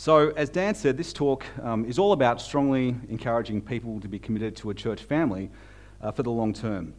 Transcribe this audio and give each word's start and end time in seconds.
So, 0.00 0.30
as 0.36 0.48
Dan 0.48 0.76
said, 0.76 0.96
this 0.96 1.12
talk 1.12 1.44
um, 1.60 1.84
is 1.84 1.98
all 1.98 2.12
about 2.12 2.40
strongly 2.40 2.94
encouraging 3.08 3.60
people 3.60 3.98
to 3.98 4.06
be 4.06 4.20
committed 4.20 4.54
to 4.58 4.70
a 4.70 4.74
church 4.74 5.02
family 5.02 5.50
uh, 6.00 6.12
for 6.12 6.22
the 6.22 6.30
long 6.30 6.52
term. 6.52 6.94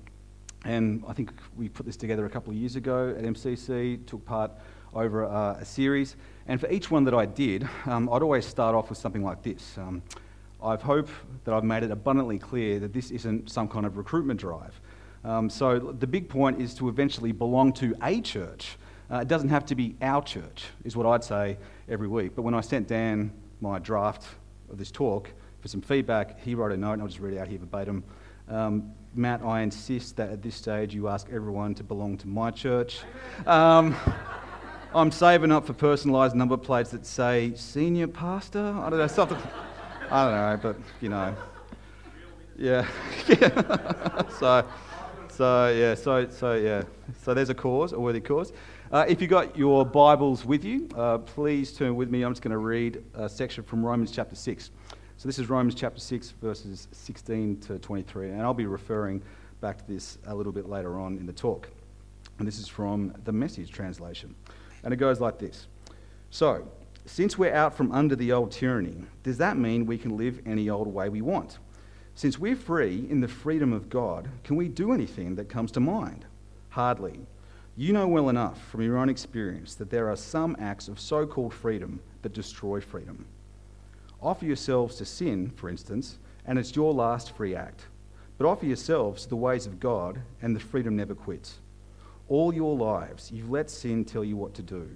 And 0.66 1.05
I 1.07 1.13
think 1.13 1.31
we 1.55 1.70
put 1.70 1.85
this 1.85 1.96
together 1.96 2.25
a 2.25 2.29
couple 2.29 2.51
of 2.51 2.57
years 2.57 2.75
ago 2.75 3.15
at 3.17 3.23
MCC, 3.23 4.05
took 4.05 4.25
part 4.25 4.51
over 4.93 5.23
uh, 5.23 5.54
a 5.54 5.63
series. 5.63 6.17
And 6.47 6.59
for 6.59 6.70
each 6.70 6.91
one 6.91 7.05
that 7.05 7.13
I 7.13 7.25
did, 7.25 7.65
um, 7.85 8.09
I'd 8.12 8.21
always 8.21 8.46
start 8.46 8.75
off 8.75 8.89
with 8.89 8.98
something 8.98 9.23
like 9.23 9.43
this. 9.43 9.77
Um, 9.77 10.04
I 10.61 10.75
hope 10.75 11.07
that 11.45 11.54
I've 11.54 11.63
made 11.63 11.84
it 11.84 11.91
abundantly 11.91 12.38
clear 12.38 12.79
that 12.79 12.91
this 12.91 13.11
isn't 13.11 13.50
some 13.50 13.70
kind 13.70 13.86
of 13.86 13.95
recruitment 13.95 14.41
drive. 14.41 14.77
Um, 15.23 15.50
so 15.50 15.79
the 15.79 16.07
big 16.07 16.27
point 16.27 16.61
is 16.61 16.73
to 16.75 16.89
eventually 16.89 17.31
belong 17.31 17.71
to 17.75 17.95
a 18.04 18.20
church. 18.20 18.77
Uh, 19.12 19.18
it 19.18 19.28
doesn't 19.28 19.50
have 19.50 19.66
to 19.66 19.76
be 19.76 19.96
our 20.02 20.21
church, 20.21 20.66
is 20.84 20.96
what 20.96 21.05
I'd 21.05 21.23
say 21.23 21.57
every 21.88 22.07
week. 22.07 22.36
But 22.36 22.44
when 22.44 22.54
I 22.54 22.62
sent 22.62 22.88
Dan 22.88 23.32
my 23.60 23.80
draft 23.80 24.25
of 24.71 24.78
this 24.78 24.92
talk 24.92 25.32
for 25.61 25.68
some 25.68 25.82
feedback, 25.82 26.39
he 26.42 26.54
wrote 26.54 26.71
a 26.71 26.78
note, 26.78 26.93
and 26.93 27.02
I'll 27.02 27.07
just 27.07 27.19
read 27.19 27.33
it 27.33 27.39
out 27.39 27.47
here 27.47 27.57
verbatim. 27.57 28.04
Um, 28.47 28.92
Matt, 29.16 29.42
I 29.42 29.61
insist 29.61 30.18
that 30.18 30.30
at 30.30 30.43
this 30.43 30.56
stage 30.56 30.93
you 30.93 31.07
ask 31.07 31.28
everyone 31.32 31.74
to 31.75 31.83
belong 31.83 32.17
to 32.17 32.28
my 32.28 32.52
church. 32.52 33.02
Um, 33.47 33.95
I'm 34.94 35.11
saving 35.11 35.52
up 35.52 35.66
for 35.67 35.73
personalised 35.73 36.33
number 36.33 36.58
plates 36.58 36.91
that 36.91 37.05
say 37.05 37.53
senior 37.55 38.08
pastor. 38.08 38.59
I 38.59 38.89
don't 38.89 39.00
know, 39.00 39.08
something. 39.08 39.38
I 40.09 40.23
don't 40.23 40.33
know, 40.33 40.59
but 40.61 40.81
you 41.02 41.09
know. 41.09 41.36
Yeah. 42.58 42.88
so, 44.39 44.67
so 45.30 45.69
yeah, 45.69 45.95
so 45.95 46.28
so 46.30 46.53
yeah, 46.55 46.83
so 47.23 47.33
there's 47.33 47.50
a 47.50 47.53
cause, 47.53 47.94
a 47.94 48.00
worthy 48.00 48.19
cause. 48.19 48.52
Uh, 48.92 49.06
if 49.08 49.22
you've 49.22 49.30
got 49.30 49.56
your 49.56 49.86
Bibles 49.86 50.44
with 50.44 50.66
you, 50.66 50.89
uh, 50.95 51.20
please 51.20 51.72
turn 51.73 51.95
with 51.95 52.09
me. 52.09 52.23
I'm 52.23 52.31
just 52.31 52.42
going 52.42 52.53
to 52.53 52.58
read 52.58 53.03
a 53.14 53.30
section 53.30 53.64
from 53.64 53.86
Romans 53.86 54.09
chapter 54.09 54.36
6. 54.36 54.72
So 55.16 55.30
this 55.30 55.38
is 55.38 55.47
Romans 55.47 55.75
chapter 55.75 56.00
6, 56.00 56.31
verses 56.42 56.88
16 56.91 57.59
to 57.59 57.78
23, 57.78 58.31
and 58.31 58.41
I'll 58.41 58.55
be 58.55 58.66
referring 58.66 59.22
back 59.61 59.78
to 59.78 59.88
this 59.88 60.17
a 60.25 60.33
little 60.33 60.52
bit 60.52 60.67
later 60.67 61.00
on 61.00 61.19
in 61.19 61.28
the 61.28 61.33
talk. 61.33 61.69
And 62.39 62.47
this 62.47 62.58
is 62.58 62.67
from 62.67 63.13
the 63.25 63.31
Message 63.31 63.69
translation. 63.69 64.33
And 64.83 64.91
it 64.91 64.97
goes 64.97 65.19
like 65.19 65.38
this 65.38 65.67
So, 66.31 66.67
since 67.06 67.38
we're 67.38 67.53
out 67.53 67.78
from 67.78 67.91
under 67.91 68.16
the 68.16 68.31
old 68.31 68.52
tyranny, 68.52 69.03
does 69.22 69.38
that 69.38 69.56
mean 69.56 69.85
we 69.85 70.00
can 70.00 70.17
live 70.17 70.41
any 70.47 70.67
old 70.67 70.88
way 70.88 71.09
we 71.09 71.22
want? 71.22 71.59
Since 72.16 72.39
we're 72.39 72.56
free 72.56 73.06
in 73.08 73.22
the 73.22 73.28
freedom 73.28 73.72
of 73.72 73.88
God, 73.88 74.30
can 74.44 74.56
we 74.56 74.67
do 74.67 74.94
anything 74.94 75.35
that 75.35 75.47
comes 75.47 75.72
to 75.73 75.80
mind? 75.80 76.25
Hardly. 76.69 77.28
You 77.80 77.94
know 77.94 78.09
well 78.09 78.27
enough 78.27 78.61
from 78.67 78.81
your 78.81 78.97
own 78.97 79.08
experience 79.08 79.75
that 79.75 79.89
there 79.89 80.09
are 80.09 80.17
some 80.17 80.58
acts 80.59 80.89
of 80.89 80.99
so 80.99 81.25
called 81.25 81.53
freedom 81.53 82.02
that 82.23 82.33
destroy 82.33 82.81
freedom. 82.81 83.25
Offer 84.22 84.47
yourselves 84.47 84.97
to 84.97 85.05
sin, 85.05 85.49
for 85.55 85.69
instance, 85.69 86.17
and 86.45 86.59
it's 86.59 86.75
your 86.75 86.94
last 86.94 87.31
free 87.38 87.55
act. 87.55 87.85
But 88.38 88.47
offer 88.47 88.66
yourselves 88.66 89.23
to 89.23 89.30
the 89.30 89.38
ways 89.38 89.66
of 89.66 89.80
God, 89.80 90.19
and 90.41 90.53
the 90.53 90.59
freedom 90.59 90.97
never 90.97 91.16
quits. 91.16 91.59
All 92.27 92.53
your 92.53 92.75
lives, 92.75 93.31
you've 93.31 93.50
let 93.50 93.69
sin 93.69 94.03
tell 94.03 94.25
you 94.25 94.35
what 94.35 94.53
to 94.55 94.61
do. 94.61 94.89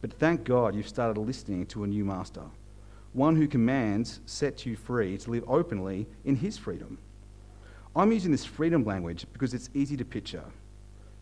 But 0.00 0.14
thank 0.14 0.44
God 0.44 0.74
you've 0.74 0.88
started 0.88 1.20
listening 1.20 1.66
to 1.66 1.84
a 1.84 1.86
new 1.86 2.06
master, 2.06 2.44
one 3.12 3.36
who 3.36 3.46
commands, 3.46 4.20
sets 4.24 4.64
you 4.64 4.76
free 4.76 5.18
to 5.18 5.30
live 5.30 5.44
openly 5.46 6.06
in 6.24 6.36
his 6.36 6.56
freedom. 6.56 6.96
I'm 7.94 8.12
using 8.12 8.32
this 8.32 8.46
freedom 8.46 8.82
language 8.82 9.26
because 9.34 9.52
it's 9.52 9.68
easy 9.74 9.98
to 9.98 10.06
picture. 10.06 10.44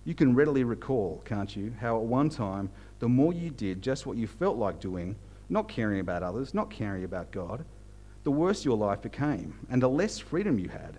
You 0.06 0.14
can 0.14 0.36
readily 0.36 0.62
recall, 0.62 1.20
can't 1.24 1.56
you, 1.56 1.74
how 1.80 1.96
at 1.96 2.04
one 2.04 2.30
time, 2.30 2.70
the 3.00 3.08
more 3.08 3.32
you 3.32 3.50
did 3.50 3.82
just 3.82 4.06
what 4.06 4.16
you 4.16 4.28
felt 4.28 4.56
like 4.56 4.78
doing, 4.78 5.16
not 5.48 5.68
caring 5.68 5.98
about 5.98 6.22
others, 6.22 6.54
not 6.54 6.70
caring 6.70 7.02
about 7.02 7.32
God, 7.32 7.64
the 8.22 8.30
worse 8.30 8.64
your 8.64 8.76
life 8.76 9.02
became 9.02 9.66
and 9.68 9.82
the 9.82 9.88
less 9.88 10.20
freedom 10.20 10.60
you 10.60 10.68
had. 10.68 10.98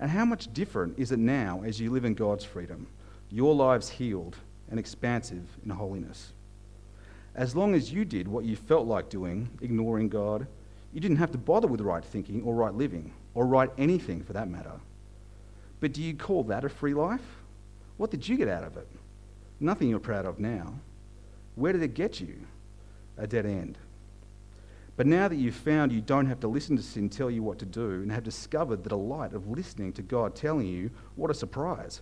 And 0.00 0.10
how 0.10 0.24
much 0.24 0.52
different 0.54 0.98
is 0.98 1.12
it 1.12 1.18
now 1.18 1.62
as 1.66 1.78
you 1.78 1.90
live 1.90 2.06
in 2.06 2.14
God's 2.14 2.46
freedom, 2.46 2.86
your 3.28 3.54
lives 3.54 3.90
healed 3.90 4.38
and 4.70 4.80
expansive 4.80 5.46
in 5.62 5.68
holiness? 5.68 6.32
As 7.34 7.54
long 7.54 7.74
as 7.74 7.92
you 7.92 8.06
did 8.06 8.26
what 8.26 8.46
you 8.46 8.56
felt 8.56 8.86
like 8.86 9.10
doing, 9.10 9.50
ignoring 9.60 10.08
God, 10.08 10.46
you 10.94 11.00
didn't 11.00 11.18
have 11.18 11.32
to 11.32 11.38
bother 11.38 11.68
with 11.68 11.82
right 11.82 12.02
thinking 12.02 12.42
or 12.42 12.54
right 12.54 12.72
living, 12.72 13.12
or 13.34 13.44
right 13.44 13.70
anything 13.76 14.24
for 14.24 14.32
that 14.32 14.48
matter. 14.48 14.80
But 15.80 15.92
do 15.92 16.02
you 16.02 16.14
call 16.14 16.44
that 16.44 16.64
a 16.64 16.70
free 16.70 16.94
life? 16.94 17.43
What 17.96 18.10
did 18.10 18.28
you 18.28 18.36
get 18.36 18.48
out 18.48 18.64
of 18.64 18.76
it? 18.76 18.88
Nothing 19.60 19.88
you're 19.88 20.00
proud 20.00 20.26
of 20.26 20.38
now. 20.38 20.74
Where 21.54 21.72
did 21.72 21.82
it 21.82 21.94
get 21.94 22.20
you? 22.20 22.40
A 23.16 23.26
dead 23.26 23.46
end. 23.46 23.78
But 24.96 25.06
now 25.06 25.28
that 25.28 25.36
you've 25.36 25.54
found 25.54 25.92
you 25.92 26.00
don't 26.00 26.26
have 26.26 26.40
to 26.40 26.48
listen 26.48 26.76
to 26.76 26.82
sin 26.82 27.08
tell 27.08 27.30
you 27.30 27.42
what 27.42 27.58
to 27.60 27.66
do 27.66 28.02
and 28.02 28.12
have 28.12 28.22
discovered 28.22 28.82
the 28.82 28.90
delight 28.90 29.32
of 29.32 29.48
listening 29.48 29.92
to 29.94 30.02
God 30.02 30.36
telling 30.36 30.66
you, 30.66 30.90
what 31.16 31.30
a 31.30 31.34
surprise. 31.34 32.00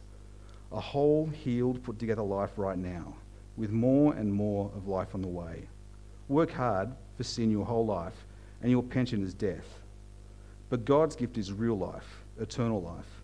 A 0.72 0.80
whole, 0.80 1.26
healed, 1.26 1.82
put 1.82 1.98
together 1.98 2.22
life 2.22 2.52
right 2.56 2.78
now, 2.78 3.14
with 3.56 3.70
more 3.70 4.14
and 4.14 4.32
more 4.32 4.70
of 4.74 4.88
life 4.88 5.14
on 5.14 5.22
the 5.22 5.28
way. 5.28 5.68
Work 6.28 6.50
hard 6.52 6.92
for 7.16 7.24
sin 7.24 7.50
your 7.50 7.64
whole 7.64 7.84
life, 7.84 8.26
and 8.62 8.70
your 8.70 8.82
pension 8.82 9.22
is 9.22 9.34
death. 9.34 9.80
But 10.70 10.84
God's 10.86 11.16
gift 11.16 11.36
is 11.36 11.52
real 11.52 11.76
life, 11.76 12.22
eternal 12.40 12.80
life, 12.80 13.22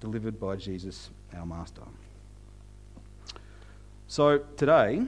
delivered 0.00 0.38
by 0.38 0.56
Jesus 0.56 1.10
our 1.36 1.46
Master. 1.46 1.82
So 4.06 4.38
today, 4.56 5.02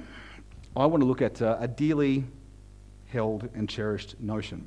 I 0.74 0.86
want 0.86 1.02
to 1.02 1.06
look 1.06 1.20
at 1.20 1.42
uh, 1.42 1.58
a 1.60 1.68
dearly 1.68 2.24
held 3.08 3.48
and 3.54 3.68
cherished 3.68 4.18
notion 4.18 4.66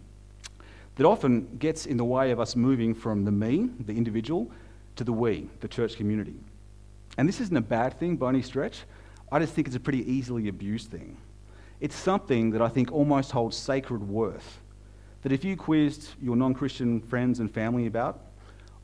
that 0.96 1.06
often 1.06 1.58
gets 1.58 1.88
in 1.88 1.98
the 1.98 2.06
way 2.06 2.30
of 2.32 2.40
us 2.40 2.56
moving 2.56 2.94
from 2.94 3.26
the 3.26 3.32
me, 3.32 3.70
the 3.86 3.98
individual, 3.98 4.50
to 4.98 5.04
the 5.04 5.12
we, 5.12 5.50
the 5.62 5.68
church 5.68 5.96
community. 5.96 6.36
And 7.18 7.28
this 7.28 7.42
isn't 7.42 7.58
a 7.58 7.62
bad 7.62 8.00
thing 8.00 8.18
by 8.18 8.30
any 8.30 8.44
stretch. 8.44 8.84
I 9.32 9.40
just 9.40 9.54
think 9.54 9.66
it's 9.68 9.76
a 9.76 9.80
pretty 9.80 10.10
easily 10.10 10.48
abused 10.48 10.92
thing. 10.92 11.18
It's 11.80 11.96
something 11.96 12.52
that 12.52 12.62
I 12.62 12.70
think 12.70 12.92
almost 12.92 13.32
holds 13.32 13.58
sacred 13.58 14.08
worth. 14.08 14.60
That 15.24 15.32
if 15.32 15.44
you 15.44 15.58
quizzed 15.58 16.10
your 16.22 16.36
non 16.36 16.54
Christian 16.54 17.02
friends 17.02 17.40
and 17.40 17.52
family 17.52 17.88
about, 17.88 18.22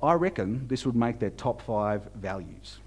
I 0.02 0.14
reckon 0.14 0.68
this 0.68 0.86
would 0.86 0.96
make 0.96 1.20
their 1.20 1.30
top 1.30 1.62
five 1.62 2.10
values. 2.16 2.80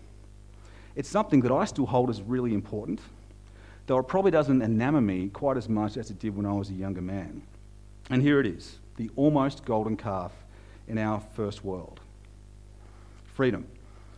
It's 0.99 1.09
something 1.09 1.43
that 1.43 1.53
I 1.53 1.65
still 1.65 1.87
hold 1.87 2.11
as 2.11 2.21
really 2.21 2.53
important, 2.53 2.99
though 3.87 3.99
it 3.99 4.09
probably 4.09 4.33
doesn't 4.33 4.61
enamour 4.61 5.01
me 5.01 5.29
quite 5.29 5.57
as 5.57 5.69
much 5.69 5.97
as 5.97 6.11
it 6.11 6.19
did 6.19 6.37
when 6.37 6.45
I 6.45 6.53
was 6.53 6.71
a 6.71 6.73
younger 6.73 7.01
man. 7.01 7.41
And 8.11 8.21
here 8.21 8.41
it 8.41 8.47
is 8.47 8.81
the 8.97 9.09
almost 9.15 9.65
golden 9.65 9.97
calf 9.97 10.33
in 10.89 10.99
our 10.99 11.21
first 11.37 11.65
world 11.65 12.01
freedom, 13.33 13.65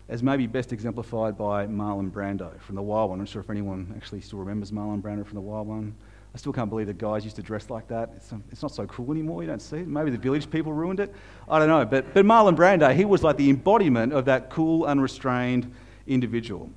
as 0.09 0.23
maybe 0.23 0.47
best 0.47 0.73
exemplified 0.73 1.37
by 1.37 1.67
Marlon 1.67 2.11
Brando 2.11 2.59
from 2.63 2.77
The 2.77 2.83
Wild 2.83 3.11
One. 3.11 3.19
I'm 3.19 3.25
not 3.27 3.29
sure 3.29 3.43
if 3.43 3.51
anyone 3.51 3.93
actually 3.95 4.23
still 4.23 4.39
remembers 4.39 4.73
Marlon 4.73 5.03
Brando 5.03 5.27
from 5.27 5.35
The 5.35 5.43
Wild 5.43 5.69
One. 5.69 5.95
I 6.35 6.39
still 6.39 6.55
can't 6.55 6.71
believe 6.71 6.87
that 6.87 6.97
guys 6.97 7.25
used 7.25 7.37
to 7.37 7.43
dress 7.43 7.69
like 7.69 7.89
that. 7.89 8.09
It's, 8.17 8.33
it's 8.51 8.63
not 8.63 8.73
so 8.73 8.87
cool 8.87 9.13
anymore. 9.13 9.43
You 9.43 9.49
don't 9.49 9.61
see 9.61 9.81
it. 9.81 9.87
Maybe 9.87 10.11
the 10.11 10.17
village 10.17 10.51
people 10.51 10.73
ruined 10.73 11.01
it. 11.01 11.15
I 11.47 11.59
don't 11.59 11.69
know. 11.69 11.85
But, 11.85 12.15
but 12.15 12.25
Marlon 12.25 12.57
Brando, 12.57 12.97
he 12.97 13.05
was 13.05 13.23
like 13.23 13.37
the 13.37 13.51
embodiment 13.51 14.15
of 14.15 14.25
that 14.25 14.49
cool, 14.49 14.85
unrestrained, 14.87 15.71
individual. 16.07 16.71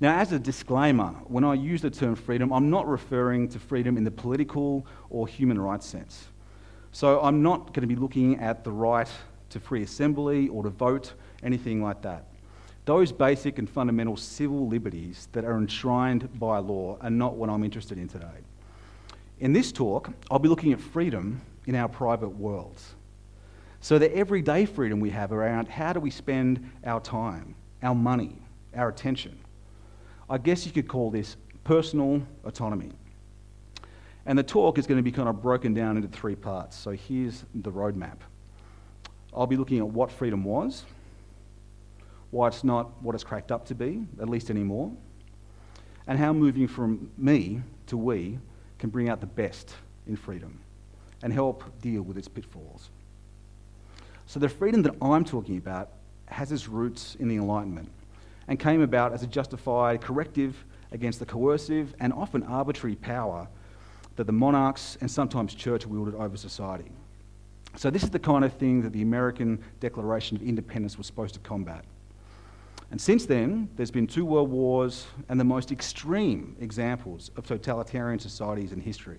Now, 0.00 0.18
as 0.18 0.32
a 0.32 0.38
disclaimer, 0.38 1.08
when 1.28 1.44
I 1.44 1.54
use 1.54 1.82
the 1.82 1.90
term 1.90 2.16
freedom, 2.16 2.52
I'm 2.52 2.68
not 2.68 2.88
referring 2.88 3.48
to 3.50 3.58
freedom 3.58 3.96
in 3.96 4.04
the 4.04 4.10
political 4.10 4.86
or 5.08 5.26
human 5.26 5.60
rights 5.60 5.86
sense. 5.86 6.26
So 6.92 7.20
I'm 7.20 7.42
not 7.42 7.72
going 7.72 7.82
to 7.82 7.86
be 7.86 7.96
looking 7.96 8.38
at 8.40 8.64
the 8.64 8.72
right 8.72 9.08
to 9.50 9.60
free 9.60 9.82
assembly 9.82 10.48
or 10.48 10.62
to 10.62 10.70
vote, 10.70 11.12
anything 11.42 11.82
like 11.82 12.02
that. 12.02 12.26
Those 12.84 13.12
basic 13.12 13.58
and 13.58 13.68
fundamental 13.68 14.16
civil 14.16 14.68
liberties 14.68 15.28
that 15.32 15.44
are 15.44 15.56
enshrined 15.56 16.38
by 16.38 16.58
law 16.58 16.98
are 17.00 17.10
not 17.10 17.36
what 17.36 17.48
I'm 17.48 17.64
interested 17.64 17.96
in 17.96 18.08
today. 18.08 18.42
In 19.40 19.52
this 19.52 19.72
talk, 19.72 20.10
I'll 20.30 20.38
be 20.38 20.48
looking 20.48 20.72
at 20.72 20.80
freedom 20.80 21.40
in 21.66 21.74
our 21.74 21.88
private 21.88 22.28
worlds. 22.28 22.94
So, 23.80 23.98
the 23.98 24.14
everyday 24.14 24.64
freedom 24.64 25.00
we 25.00 25.10
have 25.10 25.32
around 25.32 25.68
how 25.68 25.92
do 25.92 26.00
we 26.00 26.10
spend 26.10 26.70
our 26.84 27.00
time, 27.00 27.54
our 27.84 27.94
money, 27.94 28.36
our 28.74 28.88
attention. 28.88 29.38
I 30.28 30.38
guess 30.38 30.66
you 30.66 30.72
could 30.72 30.88
call 30.88 31.10
this 31.10 31.36
personal 31.62 32.22
autonomy. 32.44 32.90
And 34.26 34.38
the 34.38 34.42
talk 34.42 34.78
is 34.78 34.86
going 34.86 34.96
to 34.96 35.02
be 35.02 35.12
kind 35.12 35.28
of 35.28 35.42
broken 35.42 35.74
down 35.74 35.96
into 35.96 36.08
three 36.08 36.34
parts. 36.34 36.76
So 36.76 36.92
here's 36.92 37.44
the 37.54 37.70
roadmap. 37.70 38.16
I'll 39.34 39.46
be 39.46 39.56
looking 39.56 39.78
at 39.78 39.86
what 39.86 40.10
freedom 40.10 40.44
was, 40.44 40.84
why 42.30 42.48
it's 42.48 42.64
not 42.64 43.02
what 43.02 43.14
it's 43.14 43.24
cracked 43.24 43.52
up 43.52 43.66
to 43.66 43.74
be, 43.74 44.06
at 44.20 44.28
least 44.28 44.48
anymore, 44.48 44.90
and 46.06 46.18
how 46.18 46.32
moving 46.32 46.66
from 46.66 47.10
me 47.18 47.60
to 47.88 47.98
we 47.98 48.38
can 48.78 48.88
bring 48.88 49.10
out 49.10 49.20
the 49.20 49.26
best 49.26 49.74
in 50.06 50.16
freedom 50.16 50.58
and 51.22 51.32
help 51.32 51.64
deal 51.80 52.02
with 52.02 52.16
its 52.16 52.28
pitfalls. 52.28 52.90
So, 54.26 54.40
the 54.40 54.48
freedom 54.48 54.82
that 54.82 54.94
I'm 55.02 55.24
talking 55.24 55.58
about 55.58 55.90
has 56.26 56.52
its 56.52 56.68
roots 56.68 57.16
in 57.18 57.28
the 57.28 57.36
Enlightenment 57.36 57.90
and 58.48 58.58
came 58.58 58.82
about 58.82 59.12
as 59.12 59.22
a 59.22 59.26
justified 59.26 60.00
corrective 60.00 60.64
against 60.92 61.18
the 61.18 61.26
coercive 61.26 61.94
and 62.00 62.12
often 62.12 62.42
arbitrary 62.44 62.96
power 62.96 63.48
that 64.16 64.24
the 64.24 64.32
monarchs 64.32 64.96
and 65.00 65.10
sometimes 65.10 65.54
church 65.54 65.86
wielded 65.86 66.14
over 66.14 66.36
society. 66.36 66.90
So, 67.76 67.90
this 67.90 68.04
is 68.04 68.10
the 68.10 68.20
kind 68.20 68.44
of 68.44 68.52
thing 68.52 68.82
that 68.82 68.92
the 68.92 69.02
American 69.02 69.62
Declaration 69.80 70.36
of 70.36 70.42
Independence 70.42 70.96
was 70.96 71.06
supposed 71.08 71.34
to 71.34 71.40
combat. 71.40 71.84
And 72.92 73.00
since 73.00 73.26
then, 73.26 73.68
there's 73.74 73.90
been 73.90 74.06
two 74.06 74.24
world 74.24 74.50
wars 74.50 75.06
and 75.28 75.40
the 75.40 75.44
most 75.44 75.72
extreme 75.72 76.54
examples 76.60 77.32
of 77.36 77.44
totalitarian 77.44 78.20
societies 78.20 78.70
in 78.70 78.80
history. 78.80 79.18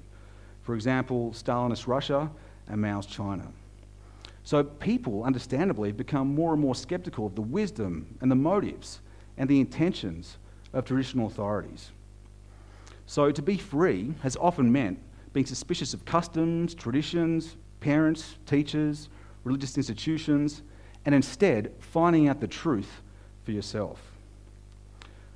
For 0.62 0.76
example, 0.76 1.32
Stalinist 1.32 1.86
Russia 1.86 2.32
and 2.70 2.80
Mao's 2.80 3.06
China. 3.06 3.52
So 4.46 4.64
people, 4.64 5.24
understandably, 5.24 5.92
become 5.92 6.34
more 6.34 6.54
and 6.54 6.62
more 6.62 6.76
skeptical 6.76 7.26
of 7.26 7.34
the 7.34 7.42
wisdom 7.42 8.16
and 8.22 8.30
the 8.30 8.36
motives 8.36 9.02
and 9.38 9.50
the 9.50 9.60
intentions 9.60 10.38
of 10.72 10.86
traditional 10.86 11.26
authorities. 11.26 11.92
So 13.08 13.32
to 13.32 13.42
be 13.42 13.58
free 13.58 14.14
has 14.22 14.38
often 14.38 14.72
meant 14.72 15.00
being 15.34 15.48
suspicious 15.48 15.96
of 15.96 16.06
customs, 16.06 16.76
traditions, 16.76 17.56
parents, 17.80 18.36
teachers, 18.46 19.10
religious 19.44 19.78
institutions, 19.78 20.62
and 21.06 21.16
instead 21.16 21.72
finding 21.80 22.28
out 22.28 22.40
the 22.40 22.48
truth 22.48 23.02
for 23.44 23.52
yourself. 23.52 24.00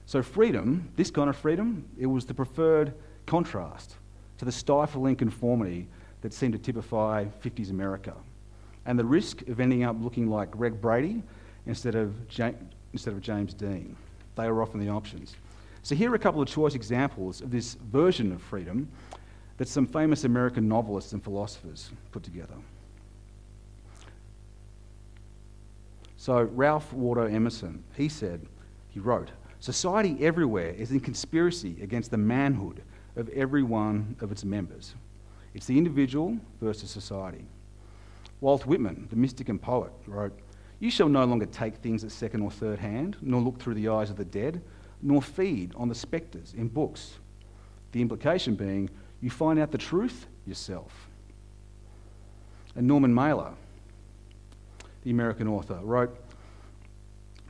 So, 0.05 0.23
freedom, 0.23 0.89
this 0.95 1.11
kind 1.11 1.29
of 1.29 1.35
freedom, 1.35 1.87
it 1.99 2.07
was 2.07 2.25
the 2.25 2.33
preferred 2.33 2.93
contrast 3.27 3.95
to 4.37 4.45
the 4.45 4.51
stifling 4.51 5.15
conformity 5.15 5.87
that 6.21 6.33
seemed 6.33 6.53
to 6.53 6.59
typify 6.59 7.25
50s 7.43 7.69
America 7.69 8.15
and 8.85 8.97
the 8.97 9.05
risk 9.05 9.47
of 9.47 9.59
ending 9.59 9.83
up 9.83 9.95
looking 9.99 10.29
like 10.29 10.51
Greg 10.51 10.81
Brady 10.81 11.23
instead 11.65 11.95
of, 11.95 12.15
instead 12.93 13.13
of 13.13 13.21
James 13.21 13.53
Dean. 13.53 13.95
They 14.35 14.45
are 14.45 14.61
often 14.61 14.79
the 14.79 14.89
options. 14.89 15.35
So, 15.83 15.95
here 15.95 16.11
are 16.11 16.15
a 16.15 16.19
couple 16.19 16.41
of 16.41 16.47
choice 16.47 16.75
examples 16.75 17.41
of 17.41 17.51
this 17.51 17.75
version 17.75 18.31
of 18.31 18.41
freedom 18.41 18.89
that 19.57 19.67
some 19.67 19.85
famous 19.85 20.23
American 20.23 20.67
novelists 20.67 21.13
and 21.13 21.23
philosophers 21.23 21.91
put 22.11 22.23
together. 22.23 22.55
So, 26.17 26.43
Ralph 26.43 26.91
Waldo 26.93 27.25
Emerson, 27.25 27.83
he 27.95 28.09
said, 28.09 28.45
he 28.89 28.99
wrote, 28.99 29.31
Society 29.59 30.17
everywhere 30.21 30.71
is 30.71 30.91
in 30.91 30.99
conspiracy 30.99 31.77
against 31.81 32.11
the 32.11 32.17
manhood 32.17 32.81
of 33.15 33.29
every 33.29 33.63
one 33.63 34.15
of 34.21 34.31
its 34.31 34.43
members. 34.43 34.95
It's 35.53 35.65
the 35.65 35.77
individual 35.77 36.37
versus 36.61 36.89
society. 36.91 37.45
Walt 38.41 38.65
Whitman, 38.65 39.07
the 39.09 39.15
mystic 39.15 39.49
and 39.49 39.61
poet, 39.61 39.91
wrote, 40.07 40.37
You 40.79 40.89
shall 40.89 41.09
no 41.09 41.25
longer 41.25 41.45
take 41.45 41.77
things 41.77 42.03
at 42.03 42.11
second 42.11 42.41
or 42.41 42.51
third 42.51 42.79
hand, 42.79 43.17
nor 43.21 43.41
look 43.41 43.59
through 43.59 43.73
the 43.73 43.89
eyes 43.89 44.09
of 44.09 44.15
the 44.15 44.25
dead, 44.25 44.61
nor 45.01 45.21
feed 45.21 45.73
on 45.75 45.89
the 45.89 45.95
spectres 45.95 46.53
in 46.57 46.67
books. 46.67 47.19
The 47.91 48.01
implication 48.01 48.55
being, 48.55 48.89
you 49.21 49.29
find 49.29 49.59
out 49.59 49.71
the 49.71 49.77
truth 49.77 50.27
yourself. 50.45 51.09
And 52.75 52.87
Norman 52.87 53.13
Mailer, 53.13 53.53
the 55.03 55.11
American 55.11 55.47
author, 55.47 55.79
wrote 55.81 56.17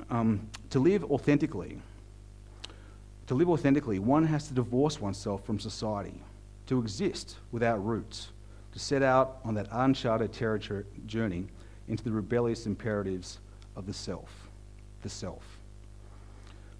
um, 0.09 0.47
To 0.71 0.79
live 0.79 1.03
authentically, 1.05 1.79
to 3.27 3.35
live 3.35 3.49
authentically, 3.49 3.99
one 3.99 4.25
has 4.25 4.47
to 4.47 4.55
divorce 4.55 4.99
oneself 4.99 5.45
from 5.45 5.59
society, 5.59 6.19
to 6.65 6.79
exist 6.79 7.37
without 7.51 7.85
roots, 7.85 8.29
set 8.79 9.03
out 9.03 9.39
on 9.43 9.53
that 9.55 9.67
uncharted 9.71 10.33
territory 10.33 10.85
journey 11.05 11.47
into 11.87 12.03
the 12.03 12.11
rebellious 12.11 12.65
imperatives 12.65 13.39
of 13.75 13.85
the 13.85 13.93
self, 13.93 14.49
the 15.01 15.09
self. 15.09 15.59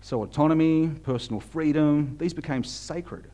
So, 0.01 0.23
autonomy, 0.23 0.89
personal 1.03 1.41
freedom, 1.41 2.15
these 2.17 2.33
became 2.33 2.63
sacred. 2.63 3.29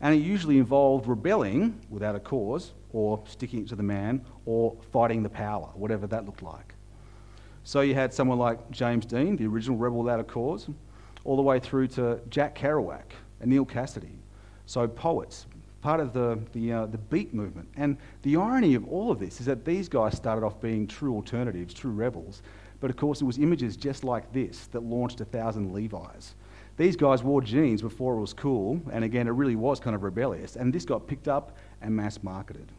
And 0.00 0.14
it 0.14 0.18
usually 0.18 0.58
involved 0.58 1.06
rebelling 1.06 1.80
without 1.90 2.14
a 2.14 2.20
cause, 2.20 2.72
or 2.92 3.22
sticking 3.26 3.62
it 3.62 3.68
to 3.68 3.76
the 3.76 3.82
man, 3.82 4.24
or 4.46 4.76
fighting 4.92 5.22
the 5.22 5.28
power, 5.28 5.68
whatever 5.74 6.06
that 6.06 6.24
looked 6.24 6.42
like. 6.42 6.74
So 7.64 7.82
you 7.82 7.94
had 7.94 8.14
someone 8.14 8.38
like 8.38 8.70
James 8.70 9.04
Dean, 9.04 9.36
the 9.36 9.46
original 9.46 9.76
rebel 9.76 10.02
without 10.02 10.20
a 10.20 10.24
cause, 10.24 10.68
all 11.24 11.36
the 11.36 11.42
way 11.42 11.60
through 11.60 11.88
to 11.88 12.20
Jack 12.30 12.56
Kerouac 12.58 13.12
and 13.40 13.50
Neal 13.50 13.66
Cassady. 13.66 14.16
So 14.66 14.88
poets, 14.88 15.46
part 15.80 16.00
of 16.00 16.12
the, 16.12 16.38
the, 16.52 16.72
uh, 16.72 16.86
the 16.86 16.98
beat 16.98 17.32
movement. 17.32 17.68
And 17.76 17.96
the 18.22 18.36
irony 18.36 18.74
of 18.74 18.86
all 18.88 19.10
of 19.10 19.18
this 19.18 19.40
is 19.40 19.46
that 19.46 19.64
these 19.64 19.88
guys 19.88 20.16
started 20.16 20.44
off 20.44 20.60
being 20.60 20.86
true 20.86 21.14
alternatives, 21.14 21.72
true 21.74 21.92
rebels. 21.92 22.42
But 22.80 22.90
of 22.90 22.96
course, 22.96 23.20
it 23.20 23.24
was 23.24 23.38
images 23.38 23.76
just 23.76 24.04
like 24.04 24.32
this 24.32 24.66
that 24.68 24.82
launched 24.82 25.20
a 25.20 25.24
thousand 25.24 25.72
Levi's. 25.72 26.34
These 26.76 26.96
guys 26.96 27.24
wore 27.24 27.42
jeans 27.42 27.82
before 27.82 28.16
it 28.16 28.20
was 28.20 28.32
cool, 28.32 28.80
and 28.92 29.02
again, 29.02 29.26
it 29.26 29.32
really 29.32 29.56
was 29.56 29.80
kind 29.80 29.96
of 29.96 30.04
rebellious. 30.04 30.54
And 30.54 30.72
this 30.72 30.84
got 30.84 31.08
picked 31.08 31.26
up 31.26 31.56
and 31.80 31.94
mass 31.94 32.22
marketed. 32.22 32.70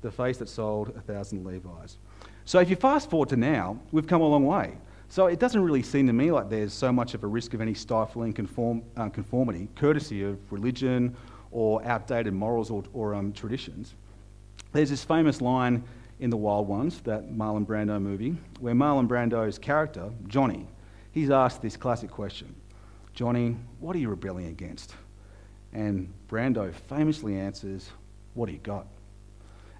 The 0.00 0.10
face 0.10 0.38
that 0.38 0.48
sold 0.48 0.92
a 0.96 1.00
thousand 1.00 1.44
Levi's. 1.44 1.98
So 2.44 2.58
if 2.58 2.68
you 2.68 2.74
fast 2.74 3.08
forward 3.08 3.28
to 3.28 3.36
now, 3.36 3.78
we've 3.92 4.08
come 4.08 4.20
a 4.20 4.26
long 4.26 4.44
way. 4.44 4.76
So 5.08 5.26
it 5.26 5.38
doesn't 5.38 5.62
really 5.62 5.82
seem 5.82 6.08
to 6.08 6.12
me 6.12 6.32
like 6.32 6.48
there's 6.48 6.72
so 6.72 6.90
much 6.90 7.14
of 7.14 7.22
a 7.22 7.26
risk 7.26 7.54
of 7.54 7.60
any 7.60 7.74
stifling 7.74 8.32
conform, 8.32 8.82
uh, 8.96 9.08
conformity, 9.10 9.68
courtesy 9.76 10.24
of 10.24 10.38
religion 10.50 11.14
or 11.52 11.84
outdated 11.84 12.32
morals 12.32 12.70
or, 12.70 12.82
or 12.92 13.14
um, 13.14 13.32
traditions. 13.32 13.94
There's 14.72 14.90
this 14.90 15.04
famous 15.04 15.40
line 15.40 15.84
in 16.18 16.30
The 16.30 16.36
Wild 16.36 16.68
Ones, 16.68 17.00
that 17.02 17.30
Marlon 17.30 17.66
Brando 17.66 18.00
movie, 18.00 18.36
where 18.60 18.74
Marlon 18.74 19.08
Brando's 19.08 19.58
character, 19.58 20.10
Johnny, 20.28 20.66
he's 21.10 21.30
asked 21.30 21.62
this 21.62 21.76
classic 21.76 22.10
question 22.10 22.54
Johnny, 23.12 23.56
what 23.80 23.94
are 23.94 23.98
you 23.98 24.08
rebelling 24.08 24.46
against? 24.46 24.94
And 25.72 26.12
Brando 26.28 26.72
famously 26.72 27.36
answers, 27.36 27.90
What 28.34 28.46
do 28.46 28.52
you 28.52 28.58
got? 28.58 28.86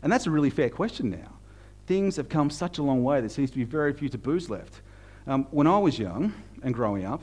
And 0.03 0.13
that's 0.13 0.27
a 0.27 0.31
really 0.31 0.51
fair 0.51 0.69
question 0.69 1.11
now 1.11 1.39
things 1.87 2.17
have 2.17 2.29
come 2.29 2.51
such 2.51 2.79
a 2.79 2.83
long 2.83 3.03
way, 3.03 3.21
there 3.21 3.29
seems 3.29 3.51
to 3.51 3.57
be 3.57 3.65
very 3.65 3.93
few 3.93 4.09
taboos 4.09 4.49
left. 4.49 4.81
Um, 5.27 5.47
when 5.51 5.67
I 5.67 5.79
was 5.79 5.99
young 5.99 6.33
and 6.63 6.75
growing 6.75 7.05
up, 7.05 7.23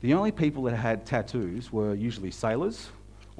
the 0.00 0.14
only 0.14 0.32
people 0.32 0.64
that 0.64 0.76
had 0.76 1.06
tattoos 1.06 1.72
were 1.72 1.94
usually 1.94 2.30
sailors 2.30 2.88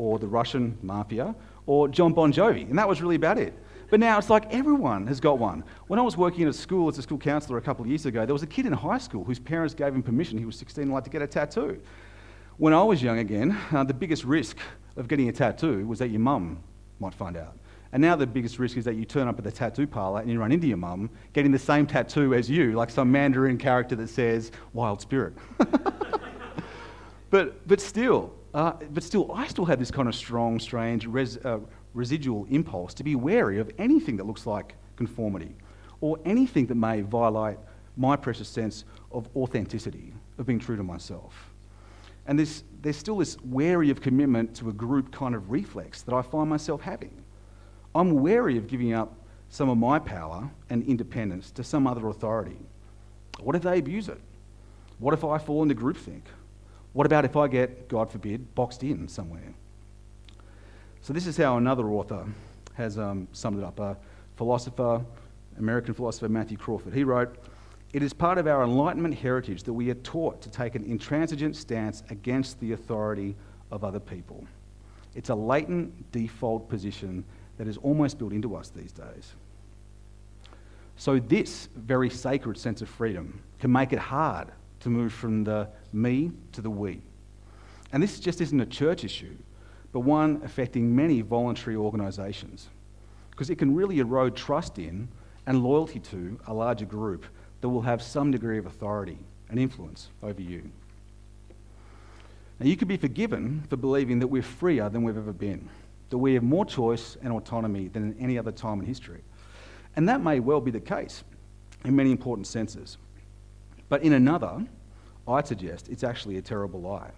or 0.03 0.19
the 0.19 0.27
Russian 0.27 0.77
mafia 0.83 1.33
or 1.67 1.87
Jon 1.87 2.13
Bon 2.13 2.33
Jovi, 2.33 2.69
and 2.69 2.77
that 2.77 2.89
was 2.89 3.01
really 3.01 3.15
about 3.15 3.39
it. 3.39 3.55
But 3.89 4.01
now 4.01 4.19
it's 4.19 4.31
like 4.31 4.53
everyone 4.53 5.07
has 5.07 5.21
got 5.21 5.39
one. 5.39 5.63
When 5.87 6.01
I 6.01 6.03
was 6.03 6.17
working 6.17 6.43
at 6.43 6.49
a 6.49 6.53
school 6.53 6.89
as 6.89 6.99
a 6.99 7.03
school 7.03 7.19
counsellor 7.19 7.59
a 7.59 7.63
couple 7.63 7.85
of 7.85 7.89
years 7.89 8.05
ago, 8.05 8.27
there 8.27 8.35
was 8.35 8.43
a 8.43 8.49
kid 8.49 8.67
in 8.67 8.73
high 8.73 8.99
school 8.99 9.23
whose 9.23 9.39
parents 9.39 9.75
gave 9.75 9.95
him 9.95 10.03
permission, 10.03 10.39
he 10.39 10.45
was 10.45 10.57
16, 10.57 10.91
like 10.91 11.05
to 11.05 11.11
get 11.11 11.23
a 11.23 11.27
tattoo. 11.27 11.81
When 12.57 12.73
I 12.73 12.83
was 12.83 13.01
young 13.03 13.21
again, 13.21 13.57
uh, 13.71 13.85
the 13.85 13.95
biggest 13.95 14.25
risk 14.25 14.57
of 14.97 15.07
getting 15.07 15.29
a 15.29 15.33
tattoo 15.33 15.87
was 15.87 16.01
that 16.01 16.09
your 16.09 16.21
mum 16.21 16.59
might 16.99 17.15
find 17.15 17.37
out. 17.37 17.57
And 17.93 18.01
now 18.01 18.17
the 18.17 18.27
biggest 18.27 18.59
risk 18.59 18.77
is 18.77 18.85
that 18.87 18.97
you 18.97 19.05
turn 19.05 19.29
up 19.29 19.39
at 19.39 19.45
the 19.45 19.53
tattoo 19.53 19.87
parlor 19.87 20.21
and 20.21 20.31
you 20.31 20.41
run 20.41 20.51
into 20.51 20.67
your 20.67 20.79
mum 20.79 21.11
getting 21.33 21.53
the 21.53 21.59
same 21.59 21.87
tattoo 21.87 22.35
as 22.35 22.51
you, 22.51 22.73
like 22.73 22.91
some 22.91 23.13
Mandarin 23.13 23.59
character 23.59 23.95
that 23.97 24.09
says 24.09 24.51
"Wild 24.73 25.01
Spirit." 25.01 25.35
but 27.31 27.69
but 27.69 27.81
still, 27.81 28.33
uh, 28.55 28.73
but 28.93 29.03
still, 29.03 29.33
I 29.33 29.47
still 29.47 29.65
have 29.65 29.79
this 29.79 29.91
kind 29.91 30.09
of 30.09 30.15
strong, 30.15 30.61
strange 30.61 31.07
res, 31.07 31.39
uh, 31.39 31.61
residual 31.95 32.47
impulse 32.51 32.95
to 32.95 33.05
be 33.05 33.15
wary 33.15 33.59
of 33.59 33.71
anything 33.79 34.17
that 34.19 34.25
looks 34.25 34.47
like 34.47 34.75
conformity, 34.97 35.55
or 36.01 36.19
anything 36.25 36.67
that 36.67 36.75
may 36.75 37.01
violate 37.01 37.59
my 37.97 38.17
precious 38.17 38.49
sense 38.49 38.85
of 39.11 39.29
authenticity, 39.37 40.13
of 40.39 40.47
being 40.47 40.59
true 40.59 40.77
to 40.77 40.83
myself. 40.83 41.51
And 42.27 42.39
there's, 42.39 42.65
there's 42.83 42.97
still 42.97 43.19
this 43.19 43.37
wary 43.45 43.91
of 43.91 44.01
commitment 44.01 44.55
to 44.57 44.69
a 44.69 44.73
group 44.73 45.13
kind 45.13 45.35
of 45.35 45.51
reflex 45.51 46.03
that 46.03 46.15
I 46.15 46.23
find 46.23 46.49
myself 46.49 46.81
having. 46.81 47.23
I'm 47.95 48.21
wary 48.21 48.57
of 48.59 48.69
giving 48.69 48.93
up 48.93 49.15
some 49.49 49.69
of 49.69 49.77
my 49.77 49.99
power 49.99 50.51
and 50.71 50.83
independence 50.85 51.51
to 51.53 51.65
some 51.65 51.87
other 51.87 52.09
authority. 52.09 52.57
What 53.41 53.57
if 53.57 53.63
they 53.63 53.79
abuse 53.79 54.09
it? 54.09 54.21
What 54.99 55.15
if 55.15 55.25
I 55.25 55.39
fall 55.39 55.63
into 55.63 55.75
groupthink? 55.75 56.23
What 56.93 57.07
about 57.07 57.25
if 57.25 57.37
I 57.37 57.49
get, 57.49 57.89
God 57.89 58.11
forbid, 58.11 58.55
boxed 58.55 58.83
in 58.83 59.09
somewhere? 59.09 59.55
So, 61.01 61.13
this 61.13 61.27
is 61.27 61.37
how 61.37 61.57
another 61.57 61.89
author 61.89 62.27
has 62.75 62.99
um, 62.99 63.29
summed 63.33 63.59
it 63.59 63.65
up 63.65 63.81
a 63.81 63.97
philosopher, 64.37 65.03
American 65.59 65.95
philosopher 65.95 66.29
Matthew 66.29 66.57
Crawford. 66.57 66.95
He 66.95 67.05
wrote, 67.05 67.37
It 67.93 68.03
is 68.03 68.13
part 68.13 68.39
of 68.39 68.47
our 68.47 68.63
Enlightenment 68.63 69.15
heritage 69.15 69.63
that 69.65 69.73
we 69.73 69.91
are 69.91 69.95
taught 69.95 70.41
to 70.43 70.51
take 70.51 70.75
an 70.75 70.85
intransigent 70.85 71.57
stance 71.57 72.03
against 72.11 72.61
the 72.61 72.73
authority 72.73 73.35
of 73.71 73.85
other 73.85 74.01
people. 74.01 74.47
It's 75.15 75.31
a 75.31 75.35
latent 75.35 76.13
default 76.13 76.69
position 76.69 77.25
that 77.59 77.67
is 77.67 77.79
almost 77.79 78.19
built 78.19 78.33
into 78.33 78.55
us 78.55 78.71
these 78.71 78.93
days. 78.93 79.33
So, 80.97 81.19
this 81.19 81.69
very 81.75 82.11
sacred 82.11 82.59
sense 82.59 82.83
of 82.83 82.89
freedom 82.89 83.41
can 83.59 83.73
make 83.73 83.93
it 83.93 83.99
hard 83.99 84.49
to 84.81 84.91
move 84.91 85.13
from 85.13 85.45
the 85.45 85.69
me 85.93 86.33
to 86.53 86.61
the 86.61 86.71
we. 86.71 87.01
And 87.93 88.03
this 88.03 88.19
just 88.19 88.41
isn't 88.41 88.61
a 88.61 88.67
church 88.67 89.05
issue, 89.05 89.37
but 89.93 90.01
one 90.01 90.41
affecting 90.45 90.95
many 90.95 91.21
voluntary 91.21 91.77
organisations, 91.77 92.69
because 93.31 93.51
it 93.51 93.57
can 93.57 93.75
really 93.75 93.99
erode 93.99 94.37
trust 94.37 94.79
in 94.79 95.09
and 95.47 95.63
loyalty 95.63 95.99
to 95.99 96.39
a 96.47 96.55
larger 96.55 96.87
group 96.87 97.27
that 97.61 97.69
will 97.69 97.83
have 97.83 98.03
some 98.03 98.31
degree 98.31 98.59
of 98.59 98.67
authority 98.67 99.19
and 99.49 99.59
influence 99.59 100.09
over 100.23 100.41
you. 100.41 100.71
Now, 102.59 102.67
you 102.67 102.77
could 102.77 102.89
be 102.89 102.97
forgiven 102.97 103.65
for 103.69 103.77
believing 103.77 104.21
that 104.21 104.29
we're 104.29 104.43
freer 104.43 104.89
than 104.89 105.03
we've 105.03 105.17
ever 105.17 105.33
been 105.33 105.69
that 106.13 106.19
we 106.19 106.35
have 106.35 106.43
more 106.43 106.67
choice 106.67 107.17
and 107.23 107.33
autonomy 107.33 107.89
than 107.89 108.13
in 108.13 108.19
any 108.21 108.37
other 108.37 108.53
time 108.53 108.79
in 108.81 108.87
history. 108.87 109.23
And 109.97 110.07
that 110.11 110.23
may 110.23 110.41
well 110.41 110.61
be 110.61 110.71
the 110.71 110.79
case 110.79 111.25
in 111.87 111.97
many 111.97 112.11
important 112.11 112.47
senses. 112.47 112.99
But 113.89 114.03
in 114.03 114.13
another, 114.13 114.67
I'd 115.27 115.47
suggest 115.47 115.89
it's 115.89 116.05
actually 116.05 116.37
a 116.37 116.43
terrible 116.43 116.81
lie. 116.81 117.11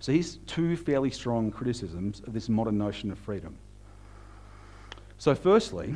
So 0.00 0.12
here's 0.12 0.36
two 0.46 0.76
fairly 0.76 1.10
strong 1.10 1.50
criticisms 1.50 2.22
of 2.26 2.32
this 2.32 2.48
modern 2.48 2.78
notion 2.78 3.10
of 3.10 3.18
freedom. 3.18 3.56
So, 5.18 5.34
firstly, 5.34 5.94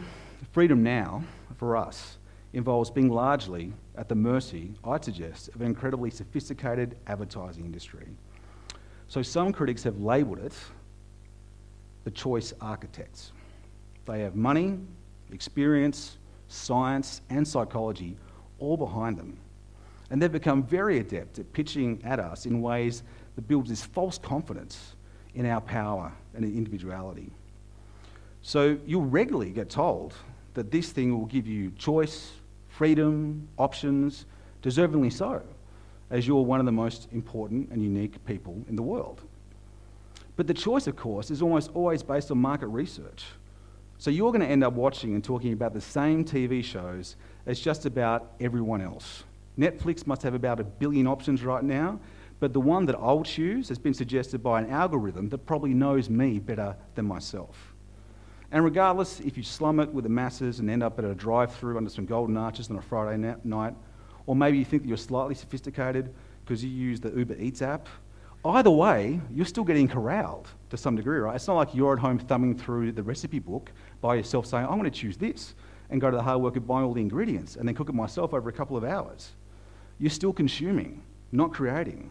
freedom 0.53 0.83
now, 0.83 1.25
for 1.57 1.77
us, 1.77 2.19
involves 2.53 2.91
being 2.91 3.09
largely 3.09 3.73
at 3.97 4.09
the 4.09 4.15
mercy, 4.15 4.75
I'd 4.85 5.03
suggest, 5.03 5.49
of 5.49 5.63
an 5.63 5.67
incredibly 5.67 6.11
sophisticated 6.11 6.97
advertising 7.07 7.65
industry. 7.65 8.07
So, 9.09 9.23
some 9.23 9.53
critics 9.53 9.83
have 9.85 9.99
labelled 9.99 10.41
it 10.41 10.53
the 12.05 12.11
choice 12.11 12.53
architects. 12.61 13.33
They 14.05 14.21
have 14.21 14.37
money, 14.37 14.79
experience, 15.33 16.19
science, 16.49 17.23
and 17.31 17.49
psychology 17.49 18.19
all 18.59 18.77
behind 18.77 19.17
them. 19.17 19.39
And 20.11 20.21
they've 20.21 20.31
become 20.31 20.63
very 20.63 20.99
adept 20.99 21.39
at 21.39 21.53
pitching 21.53 22.01
at 22.05 22.21
us 22.21 22.47
in 22.47 22.61
ways 22.61 23.03
that 23.37 23.49
builds 23.49 23.71
this 23.71 23.85
false 23.85 24.19
confidence 24.19 24.95
in 25.35 25.47
our 25.47 25.61
power 25.61 26.13
and 26.35 26.45
individuality. 26.45 27.31
So 28.43 28.79
you'll 28.87 29.07
regularly 29.07 29.51
get 29.51 29.71
told 29.71 30.15
that 30.55 30.71
this 30.71 30.91
thing 30.91 31.19
will 31.19 31.27
give 31.27 31.47
you 31.47 31.73
choice, 31.73 32.33
freedom, 32.69 33.49
options, 33.59 34.27
deservingly 34.63 35.13
so, 35.13 35.43
as 36.11 36.27
you're 36.27 36.43
one 36.43 36.61
of 36.61 36.67
the 36.67 36.73
most 36.73 37.09
important 37.13 37.71
and 37.71 37.83
unique 37.83 38.25
people 38.25 38.63
in 38.69 38.77
the 38.77 38.83
world. 38.83 39.23
But 40.37 40.47
the 40.47 40.55
choice, 40.55 40.87
of 40.87 40.97
course, 40.97 41.31
is 41.31 41.43
almost 41.43 41.71
always 41.75 42.03
based 42.03 42.31
on 42.31 42.39
market 42.39 42.67
research. 42.69 43.25
So 43.99 44.11
you're 44.11 44.33
going 44.33 44.43
to 44.43 44.49
end 44.49 44.65
up 44.65 44.73
watching 44.73 45.15
and 45.15 45.23
talking 45.23 45.53
about 45.53 45.73
the 45.73 45.81
same 45.81 46.25
TV 46.25 46.63
shows 46.63 47.17
as 47.47 47.61
just 47.61 47.87
about 47.87 48.33
everyone 48.41 48.81
else. 48.81 49.25
Netflix 49.59 50.07
must 50.07 50.23
have 50.23 50.35
about 50.35 50.61
a 50.61 50.65
billion 50.65 51.07
options 51.07 51.43
right 51.43 51.63
now, 51.63 52.01
but 52.41 52.53
the 52.53 52.61
one 52.61 52.87
that 52.87 52.97
I'll 52.97 53.23
choose 53.23 53.69
has 53.69 53.79
been 53.79 53.95
suggested 53.95 54.43
by 54.43 54.61
an 54.61 54.71
algorithm 54.71 55.29
that 55.29 55.47
probably 55.47 55.73
knows 55.73 56.11
me 56.11 56.39
better 56.39 56.77
than 56.95 57.07
myself. 57.07 57.75
And 58.51 58.65
regardless 58.65 59.21
if 59.21 59.37
you 59.37 59.43
slum 59.43 59.81
it 59.81 59.93
with 59.93 60.05
the 60.05 60.11
masses 60.11 60.61
and 60.61 60.71
end 60.71 60.83
up 60.83 60.99
at 60.99 61.05
a 61.05 61.15
drive 61.15 61.55
through 61.55 61.77
under 61.77 61.91
some 61.91 62.07
golden 62.07 62.37
arches 62.37 62.71
on 62.71 62.77
a 62.77 62.83
Friday 62.83 63.37
night, 63.45 63.75
or 64.27 64.37
maybe 64.37 64.59
you 64.59 64.65
think 64.65 64.83
that 64.83 64.89
you're 64.89 64.97
slightly 64.97 65.35
sophisticated 65.35 66.15
because 66.45 66.63
you 66.63 66.71
use 66.71 67.01
the 67.01 67.11
Uber 67.11 67.37
Eats 67.37 67.63
app, 67.63 67.89
either 68.45 68.71
way, 68.71 69.21
you're 69.33 69.47
still 69.47 69.65
getting 69.65 69.89
corralled 69.89 70.49
to 70.71 70.77
some 70.77 70.97
degree, 70.97 71.19
right? 71.19 71.35
It's 71.35 71.49
not 71.49 71.55
like 71.55 71.75
you're 71.75 71.95
at 71.95 71.99
home 71.99 72.19
thumbing 72.19 72.57
through 72.57 72.93
the 72.93 73.03
recipe 73.03 73.39
book 73.39 73.73
by 74.01 74.17
yourself 74.17 74.47
saying, 74.47 74.67
I'm 74.67 74.79
going 74.79 74.85
to 74.85 74.91
choose 74.91 75.17
this 75.17 75.55
and 75.91 76.01
go 76.01 76.11
to 76.11 76.17
the 76.17 76.23
hard 76.23 76.41
work 76.41 76.57
of 76.57 76.67
buying 76.67 76.85
all 76.85 76.95
the 76.95 77.01
ingredients 77.01 77.57
and 77.57 77.67
then 77.67 77.75
cook 77.75 77.89
it 77.89 77.95
myself 77.95 78.35
over 78.35 78.49
a 78.49 78.53
couple 78.53 78.77
of 78.77 78.85
hours. 78.85 79.33
You're 79.99 80.11
still 80.11 80.33
consuming, 80.33 81.03
not 81.33 81.53
creating. 81.53 82.11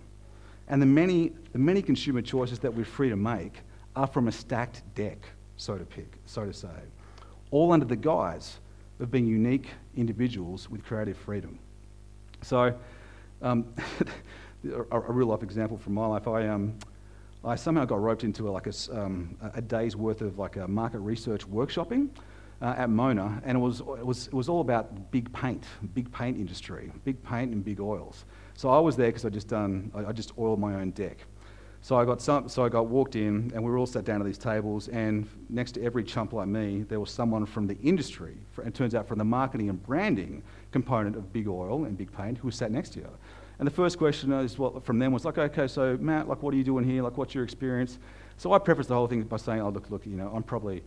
And 0.67 0.81
the 0.81 0.85
many, 0.85 1.33
the 1.51 1.59
many 1.59 1.81
consumer 1.81 2.21
choices 2.21 2.59
that 2.59 2.73
we're 2.73 2.85
free 2.85 3.09
to 3.09 3.15
make 3.15 3.59
are 3.95 4.07
from 4.07 4.27
a 4.27 4.31
stacked 4.31 4.81
deck, 4.95 5.17
so 5.57 5.77
to 5.77 5.83
pick, 5.83 6.17
so 6.25 6.45
to 6.45 6.53
say, 6.53 6.67
all 7.51 7.71
under 7.71 7.85
the 7.85 7.95
guise 7.95 8.59
of 8.99 9.11
being 9.11 9.27
unique 9.27 9.67
individuals 9.95 10.69
with 10.69 10.83
creative 10.83 11.17
freedom. 11.17 11.59
So, 12.41 12.73
um, 13.41 13.73
a, 14.65 14.81
a, 14.91 15.11
real 15.11 15.27
life 15.27 15.43
example 15.43 15.77
from 15.77 15.93
my 15.93 16.05
life, 16.05 16.27
I, 16.27 16.47
um, 16.47 16.73
I 17.43 17.55
somehow 17.55 17.85
got 17.85 18.01
roped 18.01 18.23
into 18.23 18.47
a, 18.47 18.51
like 18.51 18.67
a, 18.67 18.73
um, 18.91 19.35
a 19.53 19.61
day's 19.61 19.95
worth 19.95 20.21
of 20.21 20.39
like 20.39 20.55
a 20.55 20.67
market 20.67 20.99
research 20.99 21.49
workshopping 21.49 22.09
uh, 22.63 22.73
at 22.77 22.89
Mona, 22.89 23.41
and 23.45 23.57
it 23.57 23.61
was, 23.61 23.81
it, 23.81 24.05
was, 24.05 24.27
it 24.27 24.33
was 24.33 24.47
all 24.47 24.61
about 24.61 25.11
big 25.11 25.31
paint, 25.33 25.65
big 25.93 26.11
paint 26.13 26.37
industry, 26.37 26.91
big 27.03 27.21
paint 27.21 27.51
and 27.51 27.63
big 27.63 27.81
oils. 27.81 28.23
So 28.55 28.69
I 28.69 28.79
was 28.79 28.95
there 28.95 29.07
because 29.07 29.25
I 29.25 29.29
just 29.29 29.49
done, 29.49 29.91
I, 29.93 30.05
I 30.05 30.11
just 30.13 30.31
oiled 30.37 30.59
my 30.59 30.75
own 30.75 30.91
deck. 30.91 31.17
So 31.81 31.97
I 31.97 32.05
got 32.05 32.21
some, 32.21 32.47
so 32.47 32.63
I 32.63 32.69
got 32.69 32.87
walked 32.87 33.17
in, 33.17 33.51
and 33.53 33.61
we 33.61 33.69
were 33.69 33.77
all 33.77 33.85
sat 33.85 34.05
down 34.05 34.21
at 34.21 34.25
these 34.25 34.37
tables, 34.37 34.87
and 34.87 35.27
next 35.49 35.73
to 35.73 35.83
every 35.83 36.05
chump 36.05 36.31
like 36.31 36.47
me, 36.47 36.83
there 36.83 37.01
was 37.01 37.11
someone 37.11 37.45
from 37.45 37.67
the 37.67 37.77
industry, 37.79 38.37
and 38.55 38.67
it 38.67 38.73
turns 38.73 38.95
out 38.95 39.05
from 39.05 39.17
the 39.17 39.25
marketing 39.25 39.69
and 39.69 39.83
branding 39.83 40.41
component 40.71 41.17
of 41.17 41.33
Big 41.33 41.49
Oil 41.49 41.83
and 41.83 41.97
Big 41.97 42.13
Paint, 42.13 42.37
who 42.37 42.47
was 42.47 42.55
sat 42.55 42.71
next 42.71 42.91
to 42.93 42.99
you. 42.99 43.09
And 43.59 43.67
the 43.67 43.71
first 43.71 43.97
question 43.97 44.31
is, 44.31 44.57
well, 44.57 44.79
from 44.79 44.97
them 44.97 45.11
was 45.11 45.25
like, 45.25 45.37
okay, 45.37 45.67
so 45.67 45.97
Matt, 45.99 46.29
like, 46.29 46.41
what 46.41 46.53
are 46.53 46.57
you 46.57 46.63
doing 46.63 46.85
here? 46.85 47.03
Like, 47.03 47.17
what's 47.17 47.35
your 47.35 47.43
experience? 47.43 47.99
So 48.37 48.53
I 48.53 48.59
prefaced 48.59 48.87
the 48.87 48.95
whole 48.95 49.07
thing 49.07 49.21
by 49.23 49.37
saying, 49.37 49.61
oh, 49.61 49.69
look, 49.69 49.89
look, 49.91 50.05
you 50.05 50.15
know, 50.15 50.31
I'm 50.33 50.43
probably 50.43 50.81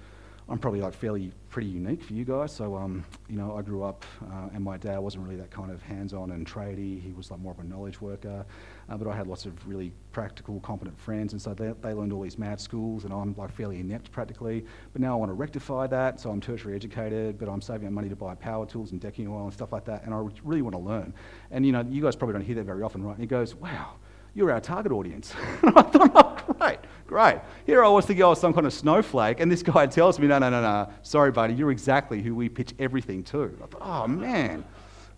I'm 0.49 0.59
probably 0.59 0.81
like 0.81 0.95
fairly 0.95 1.33
pretty 1.49 1.67
unique 1.67 2.03
for 2.05 2.12
you 2.12 2.25
guys. 2.25 2.53
So, 2.53 2.76
um, 2.76 3.05
you 3.29 3.37
know, 3.37 3.57
I 3.57 3.62
grew 3.62 3.83
up 3.83 4.05
uh, 4.31 4.49
and 4.55 4.62
my 4.62 4.76
dad 4.76 4.99
wasn't 4.99 5.25
really 5.25 5.37
that 5.37 5.50
kind 5.50 5.73
of 5.73 5.83
hands-on 5.83 6.31
and 6.31 6.47
tradey. 6.47 7.03
He 7.03 7.12
was 7.12 7.33
like 7.33 7.41
more 7.41 7.53
of 7.53 7.59
a 7.59 7.65
knowledge 7.65 8.00
worker. 8.00 8.47
Uh, 8.88 8.97
but 8.97 9.09
I 9.09 9.17
had 9.17 9.26
lots 9.26 9.45
of 9.45 9.67
really 9.67 9.93
practical, 10.12 10.61
competent 10.61 10.97
friends, 11.00 11.33
and 11.33 11.43
so 11.43 11.53
they, 11.53 11.73
they 11.83 11.93
learned 11.93 12.12
all 12.12 12.23
these 12.23 12.38
mad 12.38 12.61
schools, 12.61 13.03
and 13.03 13.12
I'm 13.12 13.35
like 13.37 13.50
fairly 13.50 13.81
inept 13.81 14.12
practically. 14.12 14.65
But 14.93 15.03
now 15.03 15.15
I 15.15 15.17
want 15.17 15.31
to 15.31 15.35
rectify 15.35 15.88
that, 15.88 16.21
so 16.21 16.31
I'm 16.31 16.41
tertiary 16.41 16.76
educated, 16.76 17.38
but 17.38 17.49
I'm 17.49 17.61
saving 17.61 17.88
up 17.88 17.93
money 17.93 18.09
to 18.09 18.17
buy 18.17 18.37
power 18.37 18.65
tools 18.65 18.93
and 18.93 19.00
decking 19.00 19.26
oil 19.26 19.45
and 19.45 19.53
stuff 19.53 19.73
like 19.73 19.85
that, 19.87 20.05
and 20.05 20.15
I 20.15 20.25
really 20.45 20.62
want 20.62 20.76
to 20.76 20.81
learn. 20.81 21.12
And 21.50 21.67
you 21.67 21.73
know, 21.73 21.85
you 21.91 22.00
guys 22.00 22.15
probably 22.15 22.35
don't 22.35 22.45
hear 22.45 22.55
that 22.55 22.65
very 22.65 22.83
often, 22.83 23.03
right? 23.03 23.12
And 23.12 23.21
he 23.21 23.26
goes, 23.26 23.57
"Wow." 23.57 23.95
You're 24.37 24.53
our 24.53 24.61
target 24.61 24.93
audience. 24.93 25.33
I 25.62 25.81
thought, 25.81 26.12
oh, 26.49 26.55
great, 26.59 26.79
great. 27.07 27.41
Here 27.65 27.85
I 27.85 27.89
was 27.89 28.07
thinking 28.07 28.25
I 28.25 28.29
was 28.29 28.41
some 28.41 28.53
kind 28.53 28.67
of 28.67 28.73
snowflake, 28.73 29.41
and 29.41 29.51
this 29.51 29.63
guy 29.63 29.87
tells 29.99 30.19
me, 30.19 30.27
no, 30.27 30.39
no, 30.39 30.51
no, 30.51 30.61
no, 30.61 30.93
sorry, 31.03 31.31
buddy, 31.31 31.55
you're 31.55 31.71
exactly 31.71 32.23
who 32.23 32.35
we 32.35 32.49
pitch 32.49 32.75
everything 32.79 33.23
to. 33.25 33.57
I 33.63 33.67
thought, 33.67 33.83
oh, 33.83 34.09
man, 34.09 34.65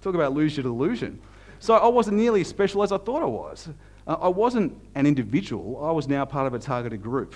talk 0.01 0.15
about 0.15 0.33
lose 0.33 0.57
your 0.57 0.65
delusion. 0.65 1.21
So 1.61 1.75
I 1.75 1.89
wasn't 1.89 2.19
nearly 2.19 2.43
as 2.43 2.49
special 2.49 2.83
as 2.83 2.93
I 2.93 2.99
thought 2.99 3.23
I 3.23 3.27
was. 3.27 3.69
Uh, 4.07 4.17
I 4.21 4.29
wasn't 4.29 4.81
an 4.95 5.07
individual, 5.07 5.85
I 5.85 5.91
was 5.91 6.09
now 6.09 6.25
part 6.25 6.47
of 6.47 6.55
a 6.55 6.59
targeted 6.59 7.03
group. 7.03 7.35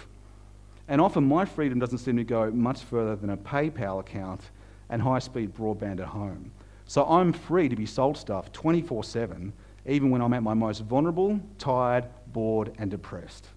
And 0.88 1.00
often 1.00 1.24
my 1.24 1.44
freedom 1.44 1.78
doesn't 1.78 1.98
seem 1.98 2.16
to 2.16 2.24
go 2.24 2.50
much 2.50 2.82
further 2.82 3.16
than 3.16 3.30
a 3.30 3.36
PayPal 3.36 4.00
account 4.00 4.50
and 4.88 5.00
high 5.00 5.20
speed 5.20 5.54
broadband 5.54 6.00
at 6.00 6.08
home. 6.08 6.52
So 6.86 7.04
I'm 7.04 7.32
free 7.32 7.68
to 7.68 7.76
be 7.76 7.86
sold 7.86 8.16
stuff 8.16 8.52
24 8.52 9.04
7 9.04 9.52
even 9.86 10.10
when 10.10 10.22
I'm 10.22 10.32
at 10.32 10.42
my 10.42 10.54
most 10.54 10.80
vulnerable, 10.80 11.40
tired, 11.58 12.06
bored, 12.28 12.72
and 12.78 12.90
depressed. 12.90 13.48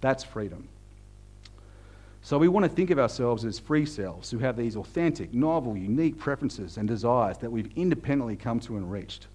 That's 0.00 0.24
freedom. 0.24 0.68
So 2.22 2.36
we 2.36 2.48
want 2.48 2.64
to 2.64 2.68
think 2.68 2.90
of 2.90 2.98
ourselves 2.98 3.44
as 3.44 3.58
free 3.58 3.86
selves 3.86 4.30
who 4.30 4.38
have 4.38 4.56
these 4.56 4.76
authentic, 4.76 5.32
novel, 5.32 5.76
unique 5.76 6.18
preferences 6.18 6.76
and 6.76 6.86
desires 6.86 7.38
that 7.38 7.50
we've 7.50 7.70
independently 7.76 8.36
come 8.36 8.60
to 8.60 8.76
and 8.76 8.90
reached. 8.90 9.28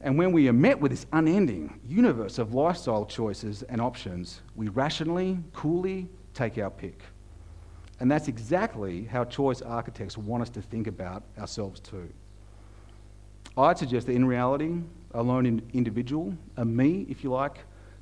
And 0.00 0.16
when 0.16 0.30
we 0.30 0.48
are 0.48 0.52
met 0.52 0.80
with 0.80 0.92
this 0.92 1.06
unending 1.12 1.80
universe 1.84 2.38
of 2.38 2.54
lifestyle 2.54 3.04
choices 3.04 3.64
and 3.64 3.80
options, 3.80 4.42
we 4.54 4.68
rationally, 4.68 5.38
coolly 5.52 6.08
take 6.34 6.56
our 6.58 6.70
pick. 6.70 7.02
And 8.00 8.08
that's 8.08 8.28
exactly 8.28 9.04
how 9.04 9.24
choice 9.24 9.60
architects 9.60 10.16
want 10.16 10.42
us 10.42 10.50
to 10.50 10.62
think 10.62 10.86
about 10.86 11.24
ourselves 11.36 11.80
too. 11.80 12.08
I'd 13.56 13.76
suggest 13.76 14.06
that 14.06 14.12
in 14.12 14.24
reality, 14.24 14.82
a 15.14 15.22
lone 15.22 15.62
individual, 15.72 16.32
a 16.56 16.64
me, 16.64 17.06
if 17.08 17.24
you 17.24 17.30
like, 17.32 17.58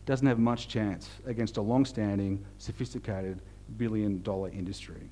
doesn't 0.06 0.26
have 0.26 0.38
much 0.38 0.68
chance 0.68 1.10
against 1.26 1.56
a 1.56 1.60
long 1.60 1.84
standing, 1.84 2.44
sophisticated, 2.58 3.42
billion 3.76 4.22
dollar 4.22 4.48
industry. 4.48 5.10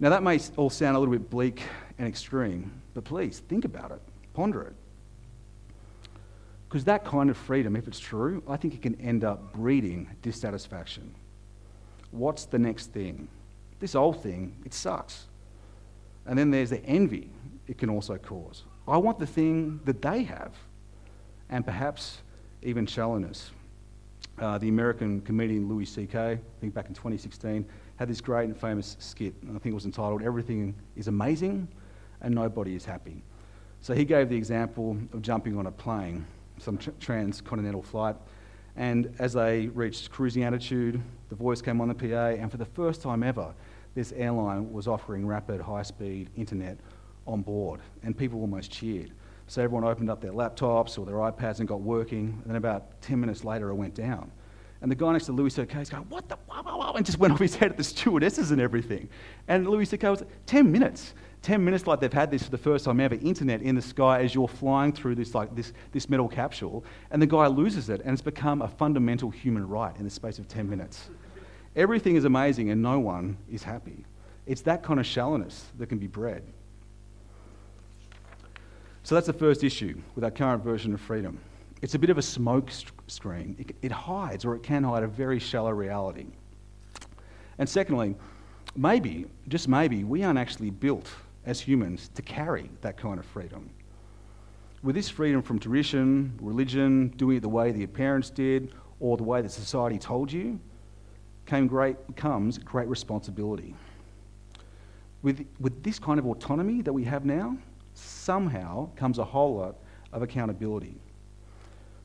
Now, 0.00 0.10
that 0.10 0.22
may 0.22 0.40
all 0.56 0.70
sound 0.70 0.96
a 0.96 0.98
little 0.98 1.14
bit 1.14 1.30
bleak 1.30 1.62
and 1.98 2.06
extreme, 2.08 2.82
but 2.94 3.04
please 3.04 3.38
think 3.48 3.64
about 3.64 3.92
it, 3.92 4.00
ponder 4.34 4.62
it. 4.62 4.74
Because 6.68 6.84
that 6.84 7.04
kind 7.04 7.30
of 7.30 7.36
freedom, 7.36 7.76
if 7.76 7.86
it's 7.86 8.00
true, 8.00 8.42
I 8.48 8.56
think 8.56 8.74
it 8.74 8.82
can 8.82 9.00
end 9.00 9.22
up 9.22 9.52
breeding 9.52 10.08
dissatisfaction. 10.22 11.14
What's 12.10 12.46
the 12.46 12.58
next 12.58 12.92
thing? 12.92 13.28
This 13.78 13.94
old 13.94 14.20
thing, 14.20 14.56
it 14.64 14.74
sucks. 14.74 15.26
And 16.26 16.36
then 16.36 16.50
there's 16.50 16.70
the 16.70 16.84
envy 16.84 17.30
it 17.68 17.78
can 17.78 17.88
also 17.88 18.16
cause. 18.16 18.64
I 18.88 18.96
want 18.96 19.20
the 19.20 19.26
thing 19.26 19.80
that 19.84 20.02
they 20.02 20.24
have, 20.24 20.52
and 21.48 21.64
perhaps 21.64 22.18
even 22.64 22.86
shallowness. 22.86 23.50
Uh, 24.38 24.58
the 24.58 24.68
American 24.68 25.20
comedian 25.20 25.68
Louis 25.68 25.84
C.K., 25.84 26.18
I 26.18 26.38
think 26.60 26.74
back 26.74 26.88
in 26.88 26.94
2016, 26.94 27.64
had 27.96 28.08
this 28.08 28.20
great 28.20 28.44
and 28.44 28.56
famous 28.56 28.96
skit, 28.98 29.34
and 29.42 29.50
I 29.50 29.60
think 29.60 29.72
it 29.72 29.74
was 29.74 29.84
entitled 29.84 30.22
Everything 30.22 30.74
is 30.96 31.06
Amazing 31.06 31.68
and 32.20 32.34
Nobody 32.34 32.74
is 32.74 32.84
Happy. 32.84 33.22
So 33.80 33.94
he 33.94 34.04
gave 34.04 34.28
the 34.28 34.36
example 34.36 34.96
of 35.12 35.22
jumping 35.22 35.56
on 35.56 35.66
a 35.66 35.70
plane, 35.70 36.26
some 36.58 36.78
tr- 36.78 36.90
transcontinental 36.98 37.82
flight, 37.82 38.16
and 38.76 39.14
as 39.20 39.34
they 39.34 39.68
reached 39.68 40.10
cruising 40.10 40.42
altitude, 40.42 41.00
the 41.28 41.36
voice 41.36 41.62
came 41.62 41.80
on 41.80 41.88
the 41.88 41.94
PA, 41.94 42.30
and 42.30 42.50
for 42.50 42.56
the 42.56 42.64
first 42.64 43.02
time 43.02 43.22
ever, 43.22 43.54
this 43.94 44.12
airline 44.12 44.72
was 44.72 44.88
offering 44.88 45.26
rapid 45.26 45.60
high 45.60 45.82
speed 45.82 46.30
internet 46.34 46.78
on 47.26 47.42
board, 47.42 47.80
and 48.02 48.16
people 48.16 48.40
almost 48.40 48.72
cheered. 48.72 49.12
So 49.46 49.62
everyone 49.62 49.84
opened 49.84 50.10
up 50.10 50.20
their 50.20 50.32
laptops 50.32 50.98
or 50.98 51.04
their 51.04 51.16
iPads 51.16 51.58
and 51.58 51.68
got 51.68 51.80
working, 51.80 52.40
and 52.42 52.44
then 52.46 52.56
about 52.56 53.00
10 53.02 53.20
minutes 53.20 53.44
later 53.44 53.68
it 53.68 53.74
went 53.74 53.94
down. 53.94 54.30
And 54.80 54.90
the 54.90 54.94
guy 54.94 55.12
next 55.12 55.26
to 55.26 55.32
Louis 55.32 55.50
C.K. 55.50 55.80
is 55.80 55.88
going, 55.88 56.04
What 56.10 56.28
the? 56.28 56.36
Wah, 56.46 56.92
and 56.92 57.06
just 57.06 57.18
went 57.18 57.32
off 57.34 57.40
his 57.40 57.54
head 57.54 57.70
at 57.70 57.76
the 57.76 57.84
stewardesses 57.84 58.50
and 58.50 58.60
everything. 58.60 59.08
And 59.48 59.68
Louis 59.68 59.86
C.K. 59.86 60.08
was 60.10 60.22
10 60.46 60.70
minutes. 60.70 61.14
10 61.40 61.62
minutes 61.62 61.86
like 61.86 62.00
they've 62.00 62.12
had 62.12 62.30
this 62.30 62.42
for 62.42 62.50
the 62.50 62.58
first 62.58 62.86
time 62.86 63.00
ever, 63.00 63.14
internet 63.16 63.60
in 63.60 63.74
the 63.74 63.82
sky 63.82 64.22
as 64.22 64.34
you're 64.34 64.48
flying 64.48 64.92
through 64.92 65.14
this, 65.14 65.34
like, 65.34 65.54
this, 65.54 65.74
this 65.92 66.08
metal 66.08 66.28
capsule. 66.28 66.84
And 67.10 67.20
the 67.20 67.26
guy 67.26 67.46
loses 67.48 67.90
it, 67.90 68.00
and 68.02 68.12
it's 68.12 68.22
become 68.22 68.62
a 68.62 68.68
fundamental 68.68 69.30
human 69.30 69.68
right 69.68 69.94
in 69.96 70.04
the 70.04 70.10
space 70.10 70.38
of 70.38 70.48
10 70.48 70.68
minutes. 70.68 71.10
Everything 71.76 72.16
is 72.16 72.24
amazing, 72.24 72.70
and 72.70 72.82
no 72.82 72.98
one 72.98 73.36
is 73.50 73.62
happy. 73.62 74.06
It's 74.46 74.62
that 74.62 74.82
kind 74.82 74.98
of 74.98 75.06
shallowness 75.06 75.66
that 75.78 75.88
can 75.88 75.98
be 75.98 76.06
bred. 76.06 76.44
So 79.04 79.14
that's 79.14 79.26
the 79.26 79.34
first 79.34 79.62
issue 79.62 80.00
with 80.14 80.24
our 80.24 80.30
current 80.30 80.64
version 80.64 80.94
of 80.94 81.00
freedom. 81.00 81.38
It's 81.82 81.94
a 81.94 81.98
bit 81.98 82.08
of 82.08 82.16
a 82.16 82.22
smoke 82.22 82.70
screen. 83.06 83.54
It, 83.82 83.92
hides, 83.92 84.46
or 84.46 84.56
it 84.56 84.62
can 84.62 84.82
hide, 84.82 85.02
a 85.02 85.06
very 85.06 85.38
shallow 85.38 85.72
reality. 85.72 86.24
And 87.58 87.68
secondly, 87.68 88.16
maybe, 88.74 89.26
just 89.48 89.68
maybe, 89.68 90.04
we 90.04 90.22
aren't 90.24 90.38
actually 90.38 90.70
built 90.70 91.10
as 91.44 91.60
humans 91.60 92.08
to 92.14 92.22
carry 92.22 92.70
that 92.80 92.96
kind 92.96 93.18
of 93.18 93.26
freedom. 93.26 93.68
With 94.82 94.94
this 94.94 95.10
freedom 95.10 95.42
from 95.42 95.58
tradition, 95.58 96.32
religion, 96.40 97.08
doing 97.18 97.36
it 97.36 97.40
the 97.40 97.48
way 97.50 97.70
your 97.72 97.88
parents 97.88 98.30
did, 98.30 98.72
or 99.00 99.18
the 99.18 99.22
way 99.22 99.42
that 99.42 99.50
society 99.50 99.98
told 99.98 100.32
you, 100.32 100.58
came 101.44 101.66
great, 101.66 101.98
comes 102.16 102.56
great 102.56 102.88
responsibility. 102.88 103.74
With, 105.20 105.46
with 105.60 105.82
this 105.82 105.98
kind 105.98 106.18
of 106.18 106.24
autonomy 106.24 106.80
that 106.80 106.92
we 106.94 107.04
have 107.04 107.26
now, 107.26 107.58
somehow 107.94 108.88
comes 108.96 109.18
a 109.18 109.24
whole 109.24 109.56
lot 109.56 109.76
of 110.12 110.22
accountability. 110.22 110.96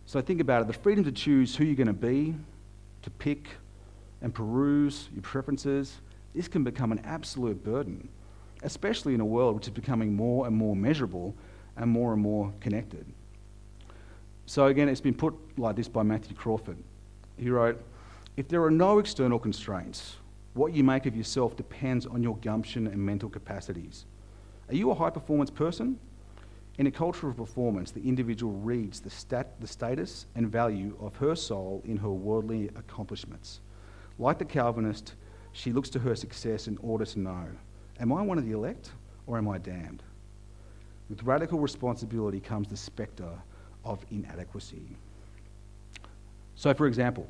So 0.05 0.21
think 0.21 0.41
about 0.41 0.61
it 0.61 0.67
the 0.67 0.73
freedom 0.73 1.03
to 1.03 1.11
choose 1.11 1.55
who 1.55 1.65
you're 1.65 1.75
going 1.75 1.87
to 1.87 1.93
be, 1.93 2.35
to 3.03 3.09
pick 3.09 3.49
and 4.21 4.33
peruse 4.33 5.09
your 5.13 5.21
preferences, 5.21 6.01
this 6.33 6.47
can 6.47 6.63
become 6.63 6.91
an 6.91 6.99
absolute 7.05 7.63
burden, 7.63 8.09
especially 8.63 9.13
in 9.13 9.21
a 9.21 9.25
world 9.25 9.55
which 9.55 9.67
is 9.67 9.73
becoming 9.73 10.15
more 10.15 10.47
and 10.47 10.55
more 10.55 10.75
measurable 10.75 11.35
and 11.77 11.89
more 11.89 12.13
and 12.13 12.21
more 12.21 12.53
connected. 12.59 13.05
So, 14.45 14.65
again, 14.65 14.89
it's 14.89 15.01
been 15.01 15.13
put 15.13 15.35
like 15.57 15.75
this 15.75 15.87
by 15.87 16.03
Matthew 16.03 16.35
Crawford. 16.35 16.77
He 17.37 17.49
wrote, 17.49 17.81
If 18.35 18.47
there 18.47 18.63
are 18.63 18.71
no 18.71 18.99
external 18.99 19.37
constraints, 19.37 20.17
what 20.53 20.73
you 20.73 20.83
make 20.83 21.05
of 21.05 21.15
yourself 21.15 21.55
depends 21.55 22.05
on 22.05 22.23
your 22.23 22.35
gumption 22.37 22.87
and 22.87 22.97
mental 22.97 23.29
capacities. 23.29 24.05
Are 24.69 24.75
you 24.75 24.91
a 24.91 24.95
high 24.95 25.09
performance 25.09 25.49
person? 25.49 25.97
In 26.77 26.85
a 26.85 26.91
culture 26.91 27.27
of 27.27 27.37
performance, 27.37 27.89
the 27.89 28.07
individual 28.07 28.53
reads 28.53 28.99
the, 28.99 29.09
stat, 29.09 29.59
the 29.59 29.67
status 29.67 30.27
and 30.35 30.47
value 30.47 30.95
of 31.01 31.15
her 31.17 31.35
soul 31.35 31.81
in 31.85 31.97
her 31.97 32.11
worldly 32.11 32.69
accomplishments. 32.75 33.61
Like 34.19 34.37
the 34.37 34.45
Calvinist, 34.45 35.15
she 35.51 35.73
looks 35.73 35.89
to 35.89 35.99
her 35.99 36.15
success 36.15 36.67
in 36.67 36.77
order 36.77 37.05
to 37.05 37.19
know 37.19 37.47
Am 37.99 38.13
I 38.13 38.21
one 38.21 38.37
of 38.37 38.45
the 38.45 38.53
elect 38.53 38.91
or 39.27 39.37
am 39.37 39.49
I 39.49 39.57
damned? 39.57 40.03
With 41.09 41.23
radical 41.23 41.59
responsibility 41.59 42.39
comes 42.39 42.67
the 42.67 42.77
spectre 42.77 43.33
of 43.83 44.05
inadequacy. 44.11 44.95
So, 46.55 46.73
for 46.73 46.87
example, 46.87 47.27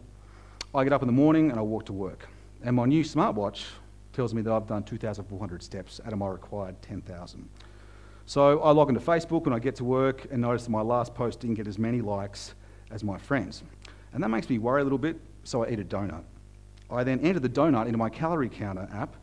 I 0.76 0.84
get 0.84 0.94
up 0.94 1.02
in 1.02 1.08
the 1.08 1.14
morning 1.14 1.50
and 1.50 1.60
I 1.60 1.64
walk 1.64 1.86
to 1.86 1.94
work, 1.94 2.28
and 2.64 2.76
my 2.76 2.86
new 2.86 3.04
smartwatch 3.04 3.66
tells 4.14 4.34
me 4.34 4.42
that 4.42 4.52
I've 4.52 4.68
done 4.68 4.84
2,400 4.84 5.64
steps 5.64 6.02
out 6.06 6.14
of 6.14 6.20
my 6.20 6.28
required 6.28 6.82
10,000. 6.82 7.50
So 8.26 8.60
I 8.62 8.72
log 8.72 8.90
into 8.90 9.02
Facebook 9.02 9.46
and 9.46 9.56
I 9.56 9.60
get 9.60 9.76
to 9.78 9.84
work 9.84 10.28
and 10.32 10.42
notice 10.42 10.64
that 10.66 10.70
my 10.70 10.82
last 10.82 11.16
post 11.16 11.40
didn't 11.40 11.56
get 11.56 11.68
as 11.68 11.80
many 11.80 12.02
likes 12.02 12.54
as 12.92 13.04
my 13.04 13.18
friends. 13.18 13.64
And 14.14 14.24
that 14.24 14.30
makes 14.30 14.50
me 14.50 14.58
worry 14.58 14.82
a 14.82 14.84
little 14.84 15.00
bit, 15.00 15.20
so 15.44 15.64
I 15.64 15.70
eat 15.70 15.80
a 15.80 15.84
donut. 15.84 16.24
I 16.92 17.04
then 17.04 17.20
enter 17.22 17.40
the 17.40 17.50
donut 17.50 17.86
into 17.86 17.98
my 17.98 18.10
calorie 18.10 18.50
counter 18.50 18.88
app 18.94 19.16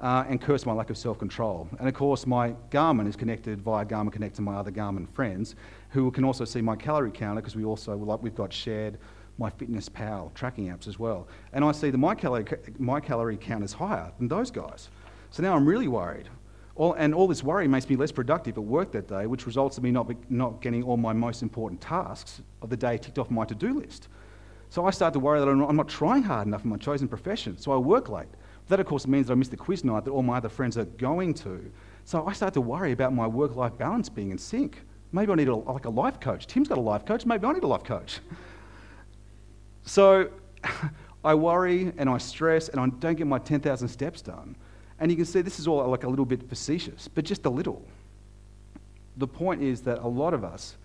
uh, 0.00 0.24
and 0.28 0.40
curse 0.40 0.66
my 0.66 0.72
lack 0.72 0.90
of 0.90 0.98
self 0.98 1.18
control. 1.18 1.68
And 1.78 1.88
of 1.88 1.94
course, 1.94 2.26
my 2.26 2.54
Garmin 2.70 3.08
is 3.08 3.16
connected 3.16 3.60
via 3.60 3.84
Garmin 3.84 4.12
Connect 4.12 4.36
to 4.36 4.42
my 4.42 4.54
other 4.54 4.70
Garmin 4.70 5.08
friends 5.08 5.56
who 5.90 6.10
can 6.10 6.24
also 6.24 6.44
see 6.44 6.60
my 6.60 6.76
calorie 6.76 7.10
counter 7.10 7.40
because 7.40 7.56
we 7.56 7.64
also, 7.64 7.96
like, 7.96 8.22
we've 8.22 8.34
got 8.34 8.52
shared 8.52 8.98
MyFitnessPal 9.40 10.32
tracking 10.34 10.68
apps 10.68 10.86
as 10.86 10.98
well. 10.98 11.28
And 11.52 11.64
I 11.64 11.72
see 11.72 11.90
that 11.90 11.98
my 11.98 12.14
calorie, 12.14 12.44
my 12.78 13.00
calorie 13.00 13.36
count 13.36 13.64
is 13.64 13.72
higher 13.72 14.12
than 14.18 14.28
those 14.28 14.50
guys. 14.50 14.90
So 15.30 15.42
now 15.42 15.54
I'm 15.54 15.66
really 15.66 15.88
worried. 15.88 16.28
All, 16.76 16.94
and 16.94 17.14
all 17.14 17.28
this 17.28 17.44
worry 17.44 17.68
makes 17.68 17.88
me 17.88 17.96
less 17.96 18.10
productive 18.10 18.58
at 18.58 18.64
work 18.64 18.90
that 18.92 19.06
day, 19.06 19.26
which 19.26 19.46
results 19.46 19.76
in 19.78 19.84
me 19.84 19.92
not, 19.92 20.10
not 20.30 20.60
getting 20.60 20.82
all 20.82 20.96
my 20.96 21.12
most 21.12 21.42
important 21.42 21.80
tasks 21.80 22.42
of 22.62 22.70
the 22.70 22.76
day 22.76 22.98
ticked 22.98 23.18
off 23.18 23.30
my 23.30 23.44
to 23.44 23.54
do 23.54 23.78
list. 23.78 24.08
So 24.70 24.86
I 24.86 24.90
start 24.90 25.12
to 25.12 25.20
worry 25.20 25.38
that 25.38 25.48
I'm 25.48 25.58
not, 25.58 25.70
I'm 25.70 25.76
not, 25.76 25.88
trying 25.88 26.24
hard 26.24 26.48
enough 26.48 26.64
in 26.64 26.70
my 26.70 26.76
chosen 26.76 27.06
profession, 27.06 27.56
so 27.58 27.70
I 27.70 27.76
work 27.76 28.08
late. 28.08 28.26
That, 28.68 28.80
of 28.80 28.86
course, 28.86 29.06
means 29.06 29.28
that 29.28 29.34
I 29.34 29.36
miss 29.36 29.48
the 29.48 29.56
quiz 29.56 29.84
night 29.84 30.04
that 30.04 30.10
all 30.10 30.22
my 30.22 30.38
other 30.38 30.48
friends 30.48 30.76
are 30.76 30.84
going 30.84 31.34
to. 31.34 31.70
So 32.04 32.26
I 32.26 32.32
start 32.32 32.54
to 32.54 32.60
worry 32.60 32.90
about 32.90 33.14
my 33.14 33.26
work 33.26 33.54
life 33.54 33.76
balance 33.78 34.08
being 34.08 34.30
in 34.30 34.38
sync. 34.38 34.80
Maybe 35.12 35.30
I 35.30 35.34
need 35.36 35.48
a, 35.48 35.54
like 35.54 35.84
a 35.84 35.90
life 35.90 36.18
coach. 36.18 36.48
Tim's 36.48 36.68
got 36.68 36.78
a 36.78 36.80
life 36.80 37.04
coach, 37.04 37.24
maybe 37.24 37.46
I 37.46 37.52
need 37.52 37.62
a 37.62 37.68
life 37.68 37.84
coach. 37.84 38.20
So 39.84 40.30
I 41.24 41.34
worry 41.34 41.92
and 41.96 42.08
I 42.08 42.18
stress 42.18 42.68
and 42.68 42.80
I 42.80 42.86
don't 42.86 43.14
get 43.14 43.26
my 43.26 43.38
10,000 43.38 43.88
steps 43.88 44.22
done. 44.22 44.56
And 45.00 45.10
you 45.10 45.16
can 45.16 45.26
see 45.26 45.40
this 45.40 45.58
is 45.58 45.66
all 45.66 45.86
like 45.88 46.04
a 46.04 46.08
little 46.08 46.24
bit 46.24 46.48
facetious, 46.48 47.08
but 47.08 47.24
just 47.24 47.46
a 47.46 47.50
little. 47.50 47.82
The 49.16 49.26
point 49.26 49.62
is 49.62 49.80
that 49.82 49.98
a 49.98 50.06
lot 50.06 50.34
of 50.34 50.44
us, 50.44 50.76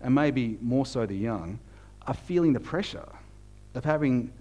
and 0.00 0.14
maybe 0.14 0.58
more 0.60 0.86
so 0.86 1.06
the 1.06 1.16
young, 1.16 1.58
are 2.06 2.14
feeling 2.14 2.52
the 2.52 2.60
pressure 2.60 3.08
of 3.74 3.84
having 3.84 4.32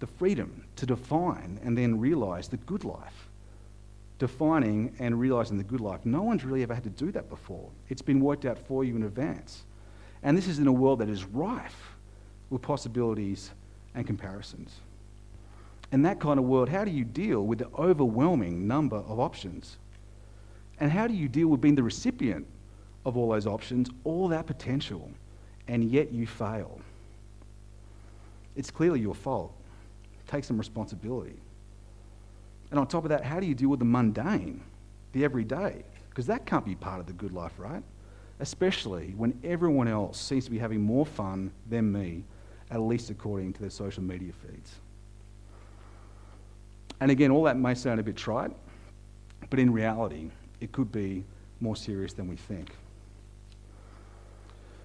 the 0.00 0.06
freedom 0.06 0.64
to 0.76 0.86
define 0.86 1.60
and 1.64 1.76
then 1.78 2.00
realize 2.00 2.48
the 2.48 2.56
good 2.58 2.84
life. 2.84 3.28
Defining 4.18 4.94
and 4.98 5.18
realizing 5.18 5.58
the 5.58 5.64
good 5.64 5.80
life. 5.80 6.04
No 6.04 6.22
one's 6.22 6.44
really 6.44 6.62
ever 6.62 6.74
had 6.74 6.84
to 6.84 6.90
do 6.90 7.10
that 7.12 7.28
before. 7.28 7.68
It's 7.88 8.02
been 8.02 8.20
worked 8.20 8.44
out 8.44 8.58
for 8.58 8.84
you 8.84 8.96
in 8.96 9.02
advance. 9.02 9.62
And 10.22 10.36
this 10.36 10.46
is 10.46 10.58
in 10.58 10.66
a 10.66 10.72
world 10.72 11.00
that 11.00 11.08
is 11.08 11.24
rife 11.24 11.96
with 12.50 12.62
possibilities 12.62 13.50
and 13.94 14.06
comparisons. 14.06 14.76
In 15.92 16.02
that 16.02 16.20
kind 16.20 16.38
of 16.38 16.46
world, 16.46 16.68
how 16.68 16.84
do 16.84 16.90
you 16.90 17.04
deal 17.04 17.42
with 17.42 17.58
the 17.58 17.68
overwhelming 17.78 18.66
number 18.66 18.96
of 18.96 19.20
options? 19.20 19.76
And 20.80 20.90
how 20.90 21.06
do 21.06 21.14
you 21.14 21.28
deal 21.28 21.48
with 21.48 21.60
being 21.60 21.74
the 21.74 21.82
recipient 21.82 22.46
of 23.04 23.16
all 23.16 23.30
those 23.30 23.46
options, 23.46 23.90
all 24.04 24.28
that 24.28 24.46
potential, 24.46 25.10
and 25.68 25.84
yet 25.84 26.12
you 26.12 26.26
fail? 26.26 26.80
It's 28.56 28.70
clearly 28.70 29.00
your 29.00 29.14
fault. 29.14 29.52
Take 30.26 30.44
some 30.44 30.56
responsibility. 30.56 31.36
And 32.70 32.80
on 32.80 32.86
top 32.86 33.04
of 33.04 33.10
that, 33.10 33.22
how 33.22 33.38
do 33.38 33.46
you 33.46 33.54
deal 33.54 33.68
with 33.68 33.80
the 33.80 33.84
mundane, 33.84 34.62
the 35.12 35.24
everyday? 35.24 35.84
Because 36.08 36.26
that 36.26 36.46
can't 36.46 36.64
be 36.64 36.74
part 36.74 37.00
of 37.00 37.06
the 37.06 37.12
good 37.12 37.32
life, 37.32 37.52
right? 37.58 37.82
Especially 38.40 39.12
when 39.16 39.38
everyone 39.44 39.88
else 39.88 40.18
seems 40.18 40.46
to 40.46 40.50
be 40.50 40.58
having 40.58 40.80
more 40.80 41.04
fun 41.04 41.50
than 41.68 41.92
me 41.92 42.24
at 42.72 42.80
least 42.80 43.10
according 43.10 43.52
to 43.52 43.60
their 43.60 43.70
social 43.70 44.02
media 44.02 44.32
feeds. 44.32 44.76
And 47.00 47.10
again, 47.10 47.30
all 47.30 47.44
that 47.44 47.58
may 47.58 47.74
sound 47.74 48.00
a 48.00 48.02
bit 48.02 48.16
trite, 48.16 48.50
but 49.50 49.58
in 49.58 49.72
reality, 49.72 50.30
it 50.60 50.72
could 50.72 50.90
be 50.90 51.24
more 51.60 51.76
serious 51.76 52.12
than 52.12 52.28
we 52.28 52.36
think. 52.36 52.74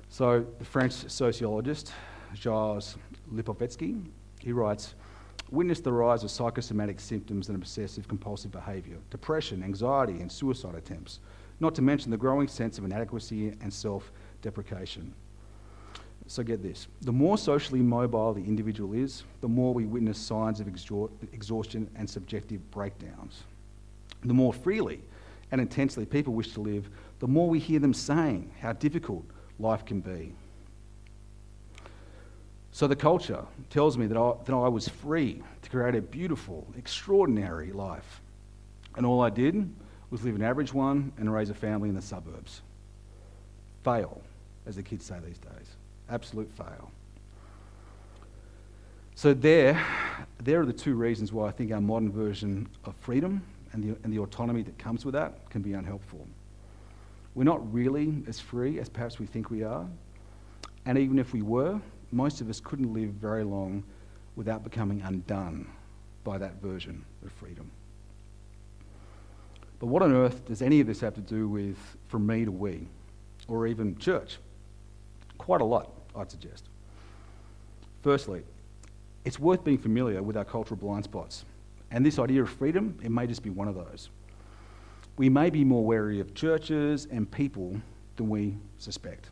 So, 0.10 0.46
the 0.60 0.66
French 0.66 0.94
sociologist 0.94 1.94
Gilles 2.36 2.98
Lipovetsky, 3.34 4.04
he 4.40 4.52
writes, 4.52 4.96
witnessed 5.50 5.84
the 5.84 5.94
rise 5.94 6.24
of 6.24 6.32
psychosomatic 6.32 7.00
symptoms 7.00 7.48
and 7.48 7.58
obsessive 7.58 8.08
compulsive 8.08 8.52
behaviour, 8.52 8.98
depression, 9.10 9.64
anxiety, 9.64 10.20
and 10.20 10.32
suicide 10.32 10.76
attempts, 10.76 11.20
not 11.60 11.74
to 11.76 11.82
mention 11.82 12.12
the 12.12 12.18
growing 12.18 12.48
sense 12.48 12.78
of 12.78 12.84
inadequacy 12.84 13.54
and 13.62 13.74
self 13.74 14.12
deprecation. 14.42 15.14
So 16.28 16.44
get 16.44 16.62
this 16.62 16.88
the 17.02 17.12
more 17.12 17.38
socially 17.38 17.82
mobile 17.82 18.34
the 18.34 18.44
individual 18.44 18.94
is, 18.94 19.24
the 19.42 19.48
more 19.48 19.74
we 19.74 19.86
witness 19.86 20.18
signs 20.18 20.60
of 20.60 20.68
exhaustion 20.68 21.90
and 21.96 22.10
subjective 22.10 22.70
breakdowns. 22.72 23.44
The 24.24 24.34
more 24.34 24.54
freely 24.54 25.02
and 25.52 25.62
intensely 25.62 26.06
people 26.06 26.34
wish 26.34 26.54
to 26.54 26.62
live, 26.62 26.90
the 27.20 27.28
more 27.28 27.50
we 27.50 27.60
hear 27.60 27.80
them 27.80 27.94
saying 27.94 28.52
how 28.60 28.74
difficult 28.74 29.24
life 29.60 29.86
can 29.86 30.02
be. 30.02 30.34
So 32.72 32.88
the 32.88 32.96
culture 32.96 33.46
tells 33.70 33.98
me 33.98 34.06
that 34.08 34.18
I, 34.18 34.34
that 34.46 34.54
I 34.54 34.68
was 34.68 34.88
free 34.88 35.42
to 35.62 35.70
create 35.70 35.96
a 35.96 36.02
beautiful, 36.02 36.68
extraordinary 36.78 37.72
life. 37.72 38.22
And 38.96 39.06
all 39.06 39.22
I 39.22 39.30
did 39.30 39.74
was 40.12 40.24
live 40.24 40.36
an 40.36 40.44
average 40.44 40.74
one 40.74 41.12
and 41.18 41.34
raise 41.34 41.50
a 41.50 41.54
family 41.54 41.90
in 41.90 41.96
the 41.96 42.02
suburbs. 42.02 42.62
Fail, 43.84 44.22
as 44.66 44.76
the 44.76 44.84
kids 44.84 45.06
say 45.06 45.16
these 45.26 45.40
days 45.40 45.76
absolute 46.10 46.50
fail. 46.52 46.92
So, 49.16 49.34
there, 49.34 49.84
there 50.44 50.62
are 50.62 50.66
the 50.66 50.74
two 50.74 50.96
reasons 50.96 51.34
why 51.34 51.48
I 51.48 51.52
think 51.52 51.72
our 51.72 51.82
modern 51.82 52.12
version 52.12 52.68
of 52.86 52.96
freedom 52.98 53.42
and 53.74 53.84
the, 53.84 53.98
and 54.04 54.14
the 54.14 54.20
autonomy 54.20 54.62
that 54.62 54.78
comes 54.78 55.06
with 55.06 55.14
that 55.14 55.50
can 55.50 55.62
be 55.62 55.74
unhelpful. 55.74 56.28
We're 57.34 57.44
not 57.44 57.74
really 57.74 58.24
as 58.28 58.40
free 58.40 58.80
as 58.80 58.90
perhaps 58.90 59.20
we 59.20 59.26
think 59.26 59.50
we 59.50 59.64
are. 59.64 59.88
And 60.86 60.98
even 60.98 61.20
if 61.20 61.34
we 61.34 61.42
were, 61.42 61.80
most 62.12 62.42
of 62.42 62.50
us 62.50 62.60
couldn't 62.60 62.94
live 62.94 63.10
very 63.10 63.44
long 63.44 63.84
without 64.36 64.64
becoming 64.64 65.02
undone 65.02 65.68
by 66.24 66.38
that 66.38 66.62
version 66.62 67.04
of 67.26 67.32
freedom. 67.32 67.70
But 69.80 69.88
what 69.88 70.02
on 70.02 70.14
earth 70.14 70.46
does 70.46 70.62
any 70.62 70.80
of 70.80 70.88
this 70.88 71.00
have 71.02 71.14
to 71.16 71.22
do 71.22 71.48
with 71.48 71.78
from 72.08 72.26
me 72.26 72.46
to 72.46 72.52
we, 72.52 72.88
or 73.48 73.68
even 73.68 73.98
church? 73.98 74.38
Quite 75.38 75.62
a 75.62 75.66
lot, 75.66 75.92
I'd 76.18 76.32
suggest. 76.32 76.66
Firstly, 78.02 78.44
it's 79.26 79.40
worth 79.40 79.64
being 79.64 79.78
familiar 79.78 80.22
with 80.22 80.38
our 80.38 80.46
cultural 80.46 80.80
blind 80.80 81.04
spots. 81.04 81.46
And 81.92 82.06
this 82.06 82.20
idea 82.20 82.42
of 82.42 82.50
freedom, 82.50 82.98
it 83.04 83.12
may 83.12 83.28
just 83.28 83.44
be 83.44 83.50
one 83.50 83.68
of 83.68 83.76
those. 83.76 84.10
We 85.18 85.30
may 85.30 85.50
be 85.50 85.64
more 85.64 85.84
wary 85.84 86.20
of 86.20 86.34
churches 86.34 87.08
and 87.12 87.30
people 87.30 87.82
than 88.18 88.30
we 88.30 88.56
suspect. 88.78 89.30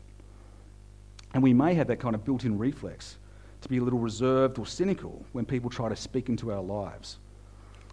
And 1.34 1.42
we 1.42 1.54
may 1.54 1.74
have 1.74 1.86
that 1.88 2.00
kind 2.00 2.14
of 2.14 2.24
built 2.24 2.44
in 2.44 2.58
reflex 2.58 3.18
to 3.60 3.68
be 3.68 3.78
a 3.78 3.82
little 3.82 3.98
reserved 3.98 4.58
or 4.58 4.66
cynical 4.66 5.24
when 5.32 5.44
people 5.44 5.70
try 5.70 5.88
to 5.88 5.96
speak 5.96 6.28
into 6.28 6.52
our 6.52 6.62
lives 6.62 7.18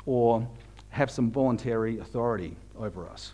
or 0.06 0.48
have 0.90 1.10
some 1.10 1.32
voluntary 1.32 2.00
authority 2.00 2.56
over 2.78 3.08
us. 3.10 3.34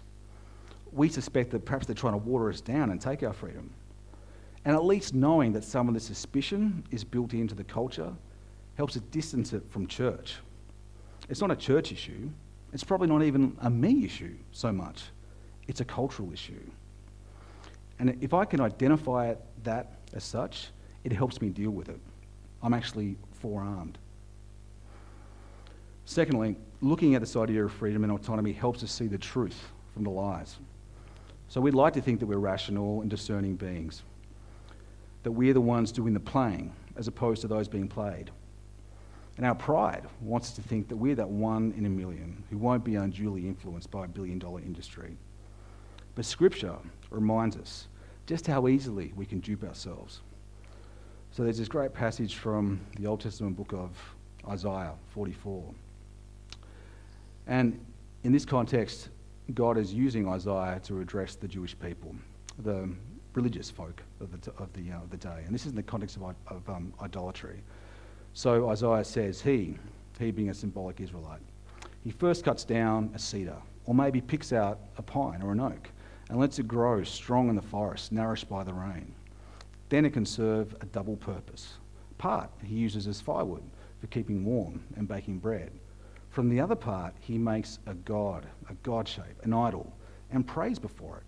We 0.91 1.09
suspect 1.09 1.51
that 1.51 1.65
perhaps 1.65 1.85
they're 1.85 1.95
trying 1.95 2.13
to 2.13 2.17
water 2.17 2.49
us 2.49 2.61
down 2.61 2.89
and 2.89 2.99
take 2.99 3.23
our 3.23 3.33
freedom. 3.33 3.69
And 4.69 4.75
at 4.75 4.85
least 4.85 5.15
knowing 5.15 5.51
that 5.53 5.63
some 5.63 5.87
of 5.87 5.95
the 5.95 5.99
suspicion 5.99 6.83
is 6.91 7.03
built 7.03 7.33
into 7.33 7.55
the 7.55 7.63
culture 7.63 8.13
helps 8.75 8.93
to 8.93 8.99
distance 8.99 9.51
it 9.51 9.63
from 9.67 9.87
church. 9.87 10.35
It's 11.27 11.41
not 11.41 11.49
a 11.49 11.55
church 11.55 11.91
issue, 11.91 12.29
it's 12.71 12.83
probably 12.83 13.07
not 13.07 13.23
even 13.23 13.57
a 13.61 13.69
me 13.71 14.05
issue 14.05 14.35
so 14.51 14.71
much. 14.71 15.05
It's 15.67 15.81
a 15.81 15.85
cultural 15.85 16.31
issue. 16.31 16.69
And 17.97 18.15
if 18.21 18.35
I 18.35 18.45
can 18.45 18.61
identify 18.61 19.33
that 19.63 19.93
as 20.13 20.23
such, 20.23 20.67
it 21.03 21.13
helps 21.13 21.41
me 21.41 21.49
deal 21.49 21.71
with 21.71 21.89
it. 21.89 21.99
I'm 22.61 22.75
actually 22.75 23.17
forearmed. 23.41 23.97
Secondly, 26.05 26.57
looking 26.79 27.15
at 27.15 27.21
this 27.21 27.35
idea 27.35 27.65
of 27.65 27.71
freedom 27.71 28.03
and 28.03 28.13
autonomy 28.13 28.53
helps 28.53 28.83
us 28.83 28.91
see 28.91 29.07
the 29.07 29.17
truth 29.17 29.71
from 29.95 30.03
the 30.03 30.11
lies. 30.11 30.57
So 31.47 31.59
we'd 31.59 31.73
like 31.73 31.93
to 31.93 32.01
think 32.01 32.19
that 32.19 32.27
we're 32.27 32.37
rational 32.37 33.01
and 33.01 33.09
discerning 33.09 33.55
beings, 33.55 34.03
that 35.23 35.31
we're 35.31 35.53
the 35.53 35.61
ones 35.61 35.91
doing 35.91 36.13
the 36.13 36.19
playing 36.19 36.73
as 36.95 37.07
opposed 37.07 37.41
to 37.41 37.47
those 37.47 37.67
being 37.67 37.87
played. 37.87 38.31
And 39.37 39.45
our 39.45 39.55
pride 39.55 40.05
wants 40.21 40.49
us 40.49 40.55
to 40.55 40.61
think 40.61 40.89
that 40.89 40.97
we're 40.97 41.15
that 41.15 41.29
one 41.29 41.73
in 41.77 41.85
a 41.85 41.89
million 41.89 42.43
who 42.49 42.57
won't 42.57 42.83
be 42.83 42.95
unduly 42.95 43.47
influenced 43.47 43.89
by 43.89 44.05
a 44.05 44.07
billion 44.07 44.37
dollar 44.37 44.59
industry. 44.59 45.15
But 46.15 46.25
Scripture 46.25 46.75
reminds 47.09 47.55
us 47.55 47.87
just 48.27 48.45
how 48.45 48.67
easily 48.67 49.13
we 49.15 49.25
can 49.25 49.39
dupe 49.39 49.63
ourselves. 49.63 50.19
So 51.31 51.43
there's 51.43 51.57
this 51.57 51.69
great 51.69 51.93
passage 51.93 52.35
from 52.35 52.81
the 52.97 53.07
Old 53.07 53.21
Testament 53.21 53.55
book 53.55 53.71
of 53.71 53.91
Isaiah 54.47 54.93
44. 55.13 55.63
And 57.47 57.79
in 58.23 58.31
this 58.31 58.45
context, 58.45 59.09
God 59.53 59.77
is 59.77 59.93
using 59.93 60.27
Isaiah 60.27 60.79
to 60.83 60.99
address 60.99 61.35
the 61.35 61.47
Jewish 61.47 61.79
people, 61.79 62.13
the 62.59 62.89
religious 63.33 63.69
folk 63.69 64.01
of 64.19 64.31
the, 64.31 64.51
of 64.51 64.71
the, 64.73 64.91
uh, 64.91 64.99
the 65.09 65.17
day. 65.17 65.43
And 65.45 65.53
this 65.53 65.65
is 65.65 65.71
in 65.71 65.75
the 65.75 65.83
context 65.83 66.17
of, 66.17 66.35
of 66.47 66.69
um, 66.69 66.93
idolatry. 67.01 67.61
So 68.33 68.69
Isaiah 68.69 69.03
says, 69.03 69.41
He, 69.41 69.77
he 70.19 70.31
being 70.31 70.49
a 70.49 70.53
symbolic 70.53 70.99
Israelite, 70.99 71.41
he 72.03 72.11
first 72.11 72.43
cuts 72.43 72.63
down 72.63 73.11
a 73.13 73.19
cedar, 73.19 73.57
or 73.85 73.93
maybe 73.93 74.21
picks 74.21 74.53
out 74.53 74.79
a 74.97 75.01
pine 75.01 75.41
or 75.41 75.51
an 75.51 75.59
oak, 75.59 75.89
and 76.29 76.39
lets 76.39 76.59
it 76.59 76.67
grow 76.67 77.03
strong 77.03 77.49
in 77.49 77.55
the 77.55 77.61
forest, 77.61 78.11
nourished 78.11 78.47
by 78.47 78.63
the 78.63 78.73
rain. 78.73 79.13
Then 79.89 80.05
it 80.05 80.13
can 80.13 80.25
serve 80.25 80.75
a 80.81 80.85
double 80.85 81.17
purpose. 81.17 81.73
Part 82.17 82.49
he 82.63 82.75
uses 82.75 83.07
as 83.07 83.19
firewood 83.19 83.63
for 83.99 84.07
keeping 84.07 84.45
warm 84.45 84.83
and 84.95 85.07
baking 85.07 85.39
bread. 85.39 85.71
From 86.29 86.49
the 86.49 86.59
other 86.59 86.75
part, 86.75 87.15
he 87.19 87.37
makes 87.37 87.79
a 87.87 87.93
god, 87.93 88.45
a 88.69 88.73
god 88.75 89.07
shape, 89.07 89.43
an 89.43 89.53
idol, 89.53 89.91
and 90.31 90.45
prays 90.45 90.77
before 90.77 91.17
it. 91.17 91.23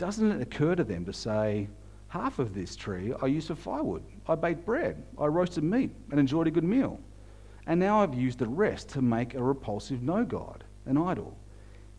Doesn't 0.00 0.32
it 0.32 0.40
occur 0.40 0.74
to 0.76 0.82
them 0.82 1.04
to 1.04 1.12
say, 1.12 1.68
Half 2.08 2.38
of 2.38 2.54
this 2.54 2.74
tree 2.74 3.12
I 3.20 3.26
used 3.26 3.48
for 3.48 3.54
firewood. 3.54 4.02
I 4.26 4.34
baked 4.34 4.64
bread. 4.64 5.04
I 5.18 5.26
roasted 5.26 5.62
meat 5.62 5.90
and 6.10 6.18
enjoyed 6.18 6.46
a 6.46 6.50
good 6.50 6.64
meal. 6.64 6.98
And 7.66 7.78
now 7.78 8.00
I've 8.00 8.14
used 8.14 8.38
the 8.38 8.48
rest 8.48 8.88
to 8.90 9.02
make 9.02 9.34
a 9.34 9.42
repulsive 9.42 10.02
no 10.02 10.24
God, 10.24 10.64
an 10.86 10.96
idol. 10.96 11.36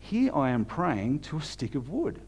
Here 0.00 0.34
I 0.34 0.50
am 0.50 0.64
praying 0.64 1.20
to 1.20 1.36
a 1.36 1.42
stick 1.42 1.76
of 1.76 1.90
wood. 1.90 2.20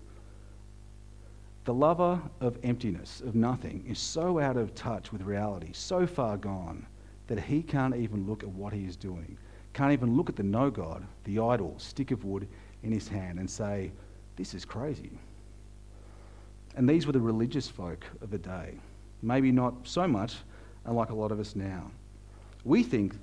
The 1.65 1.75
lover 1.75 2.23
of 2.41 2.57
emptiness, 2.63 3.21
of 3.21 3.35
nothing, 3.35 3.85
is 3.85 3.99
so 3.99 4.39
out 4.39 4.57
of 4.57 4.77
touch 4.77 5.11
with 5.11 5.23
reality, 5.23 5.71
so 5.73 6.07
far 6.07 6.37
gone, 6.37 6.87
that 7.27 7.41
he 7.41 7.65
can't 7.65 7.97
even 7.97 8.29
look 8.29 8.45
at 8.45 8.49
what 8.49 8.73
he 8.73 8.85
is 8.85 8.95
doing. 8.95 9.37
Can't 9.73 9.93
even 9.93 10.17
look 10.17 10.29
at 10.29 10.37
the 10.37 10.45
no 10.45 10.71
God, 10.71 11.05
the 11.25 11.41
idol, 11.41 11.75
stick 11.79 12.13
of 12.13 12.25
wood 12.25 12.47
in 12.85 12.93
his 12.93 13.09
hand, 13.09 13.41
and 13.41 13.51
say, 13.51 13.91
This 14.37 14.55
is 14.55 14.65
crazy. 14.65 15.19
And 16.77 16.89
these 16.89 17.07
were 17.07 17.13
the 17.13 17.21
religious 17.21 17.69
folk 17.69 18.05
of 18.21 18.31
the 18.31 18.39
day. 18.39 18.75
Maybe 19.23 19.53
not 19.53 19.75
so 19.85 20.07
much 20.09 20.37
uh, 20.87 20.93
like 20.93 21.11
a 21.11 21.15
lot 21.15 21.33
of 21.33 21.41
us 21.41 21.55
now. 21.57 21.91
We 22.65 22.83
think, 22.83 23.15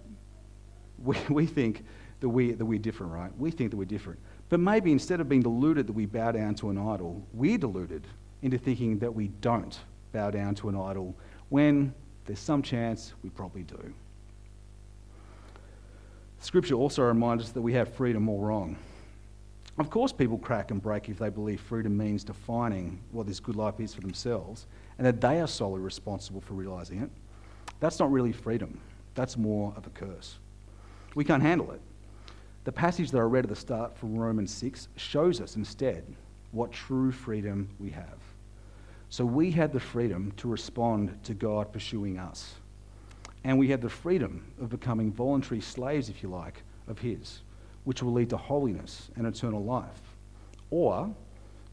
we, 1.04 1.18
we 1.30 1.46
think 1.46 1.84
that, 2.22 2.30
we, 2.30 2.54
that 2.54 2.66
we're 2.66 2.80
different, 2.80 3.12
right? 3.12 3.32
We 3.38 3.52
think 3.52 3.72
that 3.72 3.78
we're 3.78 3.86
different. 3.86 4.20
But 4.50 4.60
maybe 4.60 4.92
instead 4.92 5.22
of 5.22 5.30
being 5.30 5.42
deluded 5.42 5.88
that 5.88 5.94
we 5.94 6.06
bow 6.06 6.32
down 6.32 6.56
to 6.56 6.70
an 6.70 6.78
idol, 6.78 7.26
we're 7.34 7.58
deluded 7.58 8.06
into 8.42 8.58
thinking 8.58 9.00
that 9.00 9.14
we 9.14 9.30
don't 9.40 9.80
bow 10.12 10.32
down 10.32 10.56
to 10.56 10.70
an 10.70 10.76
idol 10.76 11.16
when 11.50 11.94
there's 12.26 12.40
some 12.40 12.62
chance 12.62 13.14
we 13.24 13.30
probably 13.30 13.64
do. 13.64 13.94
Scripture 16.40 16.76
also 16.76 17.04
reminds 17.04 17.44
us 17.44 17.52
that 17.52 17.62
we 17.62 17.74
have 17.74 17.94
freedom 17.94 18.28
all 18.28 18.40
wrong. 18.40 18.76
Of 19.78 19.90
course, 19.90 20.12
people 20.12 20.38
crack 20.38 20.72
and 20.72 20.82
break 20.82 21.10
if 21.10 21.18
they 21.18 21.30
believe 21.30 21.62
freedom 21.62 21.98
means 21.98 22.24
defining 22.24 23.00
what 23.12 23.26
this 23.26 23.40
good 23.40 23.56
life 23.56 23.80
is 23.80 23.94
for 23.94 24.02
themselves 24.02 24.68
and 24.98 25.08
that 25.08 25.22
they 25.22 25.40
are 25.40 25.48
solely 25.48 25.82
responsible 25.82 26.42
for 26.42 26.54
realizing 26.54 27.02
it. 27.02 27.10
That's 27.80 28.00
not 28.00 28.12
really 28.12 28.32
freedom, 28.32 28.80
that's 29.16 29.38
more 29.38 29.74
of 29.76 29.88
a 29.88 29.90
curse. 29.90 30.38
We 31.16 31.24
can't 31.24 31.42
handle 31.42 31.72
it. 31.72 31.82
The 32.64 32.72
passage 32.72 33.12
that 33.12 33.18
I 33.18 33.22
read 33.22 33.46
at 33.46 33.50
the 33.50 33.56
start 33.56 33.98
from 33.98 34.16
Romans 34.16 34.54
6 34.54 34.88
shows 34.98 35.42
us 35.42 35.56
instead 35.56 36.04
what 36.52 36.72
true 36.72 37.12
freedom 37.12 37.70
we 37.80 37.90
have. 37.90 38.20
So 39.10 39.26
we 39.26 39.52
had 39.52 39.74
the 39.74 39.80
freedom 39.80 40.32
to 40.38 40.48
respond 40.48 41.18
to 41.24 41.34
God 41.34 41.74
pursuing 41.74 42.20
us. 42.20 42.54
And 43.44 43.58
we 43.58 43.70
had 43.70 43.82
the 43.82 43.90
freedom 43.90 44.46
of 44.62 44.70
becoming 44.70 45.12
voluntary 45.12 45.60
slaves, 45.60 46.08
if 46.08 46.22
you 46.22 46.30
like, 46.30 46.62
of 46.88 47.00
His 47.00 47.42
which 47.84 48.04
will 48.04 48.14
lead 48.14 48.30
to 48.30 48.38
holiness 48.38 49.10
and 49.16 49.26
eternal 49.26 49.64
life. 49.64 50.02
Or 50.70 51.14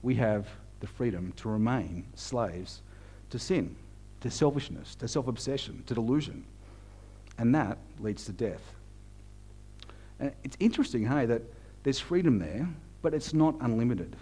we 0.03 0.15
have 0.17 0.47
the 0.81 0.87
freedom 0.87 1.33
to 1.37 1.49
remain 1.49 2.07
slaves 2.15 2.83
to 3.31 3.39
sin, 3.39 3.77
to 4.21 4.31
selfishness, 4.31 4.95
to 4.97 5.09
self 5.09 5.29
obsession, 5.29 5.83
to 5.87 5.95
delusion. 5.95 6.45
And 7.39 7.55
that 7.55 7.79
leads 8.01 8.25
to 8.25 8.33
death. 8.33 8.63
And 10.19 10.33
it's 10.43 10.57
interesting, 10.61 11.07
hey, 11.07 11.27
that 11.27 11.43
there's 11.85 12.01
freedom 12.01 12.39
there, 12.39 12.69
but 13.03 13.15
it's 13.15 13.33
not 13.33 13.55
unlimited. 13.61 14.17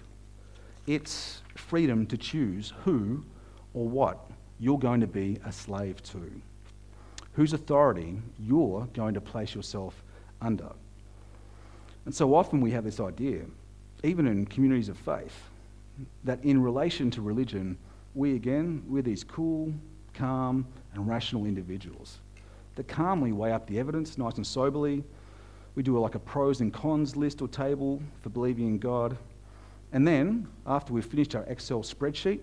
It's 0.87 1.43
freedom 1.55 2.07
to 2.07 2.17
choose 2.17 2.73
who 2.85 3.25
or 3.75 3.89
what 3.89 4.31
you're 4.59 4.79
going 4.79 5.01
to 5.01 5.07
be 5.07 5.39
a 5.45 5.53
slave 5.53 6.03
to, 6.05 6.31
whose 7.33 7.53
authority 7.53 8.19
you're 8.39 8.87
going 8.95 9.15
to 9.15 9.21
place 9.21 9.55
yourself 9.55 10.03
under. 10.41 10.71
And 12.07 12.15
so 12.15 12.35
often 12.35 12.61
we 12.61 12.71
have 12.71 12.85
this 12.85 13.01
idea, 13.01 13.43
even 14.03 14.27
in 14.27 14.47
communities 14.47 14.89
of 14.89 14.97
faith, 14.97 15.51
that 16.25 16.43
in 16.45 16.63
relation 16.63 17.11
to 17.11 17.21
religion, 17.21 17.77
we 18.15 18.35
again, 18.35 18.83
we're 18.89 19.03
these 19.03 19.25
cool, 19.25 19.73
calm, 20.15 20.67
and 20.95 21.07
rational 21.07 21.45
individuals 21.45 22.19
that 22.77 22.87
calmly 22.87 23.33
weigh 23.33 23.53
up 23.53 23.67
the 23.67 23.79
evidence 23.79 24.17
nice 24.17 24.37
and 24.37 24.47
soberly. 24.47 25.03
We 25.75 25.83
do 25.83 25.99
like 25.99 26.15
a 26.15 26.19
pros 26.19 26.61
and 26.61 26.73
cons 26.73 27.17
list 27.17 27.43
or 27.43 27.49
table 27.49 28.01
for 28.23 28.29
believing 28.31 28.67
in 28.67 28.79
God. 28.79 29.17
And 29.93 30.07
then, 30.07 30.47
after 30.67 30.93
we've 30.93 31.05
finished 31.05 31.35
our 31.35 31.45
Excel 31.45 31.83
spreadsheet, 31.83 32.41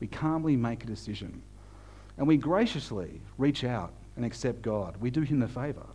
we 0.00 0.06
calmly 0.06 0.56
make 0.56 0.84
a 0.84 0.86
decision. 0.86 1.42
And 2.18 2.26
we 2.26 2.36
graciously 2.36 3.20
reach 3.38 3.64
out 3.64 3.92
and 4.16 4.24
accept 4.24 4.62
God. 4.62 4.96
We 4.98 5.10
do 5.10 5.22
Him 5.22 5.38
the 5.38 5.48
favour, 5.48 5.86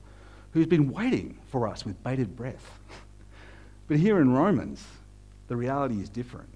who's 0.52 0.68
been 0.68 0.92
waiting 0.92 1.38
for 1.48 1.68
us 1.68 1.86
with 1.86 2.02
bated 2.04 2.36
breath. 2.36 2.80
But 3.90 3.98
here 3.98 4.22
in 4.22 4.32
Romans, 4.32 4.86
the 5.48 5.58
reality 5.58 6.00
is 6.00 6.10
different. 6.10 6.48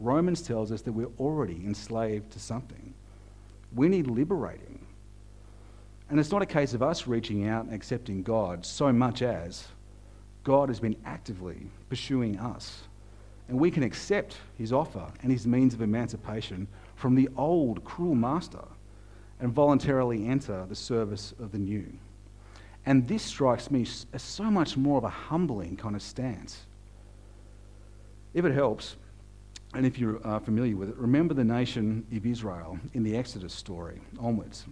Romans 0.00 0.42
tells 0.42 0.72
us 0.72 0.82
that 0.82 0.92
we're 0.92 1.08
already 1.20 1.62
enslaved 1.64 2.32
to 2.32 2.40
something. 2.40 2.92
We 3.72 3.88
need 3.88 4.08
liberating. 4.08 4.84
And 6.10 6.18
it's 6.18 6.32
not 6.32 6.42
a 6.42 6.46
case 6.46 6.74
of 6.74 6.82
us 6.82 7.06
reaching 7.06 7.46
out 7.46 7.64
and 7.64 7.72
accepting 7.72 8.24
God 8.24 8.66
so 8.66 8.92
much 8.92 9.22
as 9.22 9.68
God 10.42 10.68
has 10.68 10.80
been 10.80 10.96
actively 11.06 11.68
pursuing 11.88 12.40
us. 12.40 12.82
And 13.48 13.60
we 13.60 13.70
can 13.70 13.84
accept 13.84 14.36
his 14.58 14.72
offer 14.72 15.06
and 15.22 15.30
his 15.30 15.46
means 15.46 15.74
of 15.74 15.80
emancipation 15.80 16.66
from 16.96 17.14
the 17.14 17.28
old 17.36 17.84
cruel 17.84 18.16
master 18.16 18.64
and 19.38 19.52
voluntarily 19.52 20.26
enter 20.26 20.66
the 20.66 20.74
service 20.74 21.34
of 21.38 21.52
the 21.52 21.58
new. 21.58 21.86
And 22.86 23.08
this 23.08 23.22
strikes 23.22 23.70
me 23.70 23.86
as 24.12 24.22
so 24.22 24.44
much 24.44 24.76
more 24.76 24.98
of 24.98 25.04
a 25.04 25.08
humbling 25.08 25.76
kind 25.76 25.96
of 25.96 26.02
stance. 26.02 26.66
If 28.34 28.44
it 28.44 28.52
helps, 28.52 28.96
and 29.74 29.86
if 29.86 29.98
you're 29.98 30.24
uh, 30.26 30.38
familiar 30.38 30.76
with 30.76 30.90
it, 30.90 30.96
remember 30.96 31.34
the 31.34 31.44
nation 31.44 32.06
of 32.14 32.26
Israel 32.26 32.78
in 32.92 33.02
the 33.02 33.16
Exodus 33.16 33.54
story 33.54 34.00
onwards. 34.18 34.64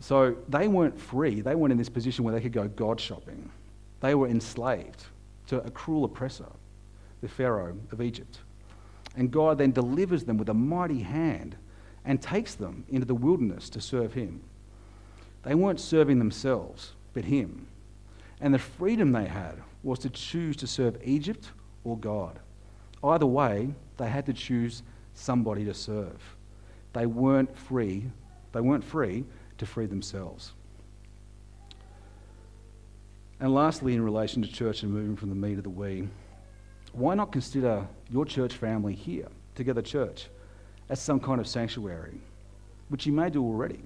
So 0.00 0.36
they 0.48 0.68
weren't 0.68 0.98
free. 0.98 1.40
They 1.40 1.54
weren't 1.54 1.72
in 1.72 1.78
this 1.78 1.88
position 1.88 2.24
where 2.24 2.34
they 2.34 2.40
could 2.40 2.52
go 2.52 2.68
God 2.68 3.00
shopping. 3.00 3.50
They 4.00 4.14
were 4.14 4.28
enslaved 4.28 5.04
to 5.48 5.62
a 5.62 5.70
cruel 5.70 6.04
oppressor, 6.04 6.48
the 7.20 7.28
Pharaoh 7.28 7.76
of 7.90 8.00
Egypt. 8.00 8.38
And 9.16 9.30
God 9.30 9.58
then 9.58 9.72
delivers 9.72 10.24
them 10.24 10.38
with 10.38 10.48
a 10.48 10.54
mighty 10.54 11.00
hand 11.00 11.56
and 12.04 12.20
takes 12.20 12.54
them 12.54 12.84
into 12.88 13.06
the 13.06 13.14
wilderness 13.14 13.68
to 13.70 13.80
serve 13.80 14.14
Him. 14.14 14.42
They 15.42 15.54
weren't 15.54 15.80
serving 15.80 16.18
themselves, 16.18 16.92
but 17.12 17.24
Him. 17.24 17.66
And 18.40 18.52
the 18.52 18.58
freedom 18.58 19.12
they 19.12 19.26
had 19.26 19.56
was 19.82 19.98
to 20.00 20.10
choose 20.10 20.56
to 20.58 20.66
serve 20.66 20.98
Egypt 21.04 21.50
or 21.84 21.96
God. 21.96 22.38
Either 23.02 23.26
way, 23.26 23.74
they 23.96 24.08
had 24.08 24.26
to 24.26 24.32
choose 24.32 24.82
somebody 25.14 25.64
to 25.64 25.74
serve. 25.74 26.36
They 26.92 27.06
weren't 27.06 27.56
free. 27.56 28.04
They 28.52 28.60
weren't 28.60 28.84
free 28.84 29.24
to 29.58 29.66
free 29.66 29.86
themselves. 29.86 30.52
And 33.40 33.52
lastly, 33.52 33.94
in 33.94 34.02
relation 34.02 34.42
to 34.42 34.48
church 34.48 34.84
and 34.84 34.92
moving 34.92 35.16
from 35.16 35.30
the 35.30 35.34
me 35.34 35.56
to 35.56 35.62
the 35.62 35.70
we, 35.70 36.08
why 36.92 37.14
not 37.14 37.32
consider 37.32 37.86
your 38.10 38.24
church 38.24 38.54
family 38.54 38.94
here, 38.94 39.26
Together 39.54 39.82
Church, 39.82 40.28
as 40.88 41.00
some 41.00 41.18
kind 41.18 41.40
of 41.40 41.48
sanctuary, 41.48 42.20
which 42.88 43.06
you 43.06 43.12
may 43.12 43.30
do 43.30 43.42
already? 43.42 43.80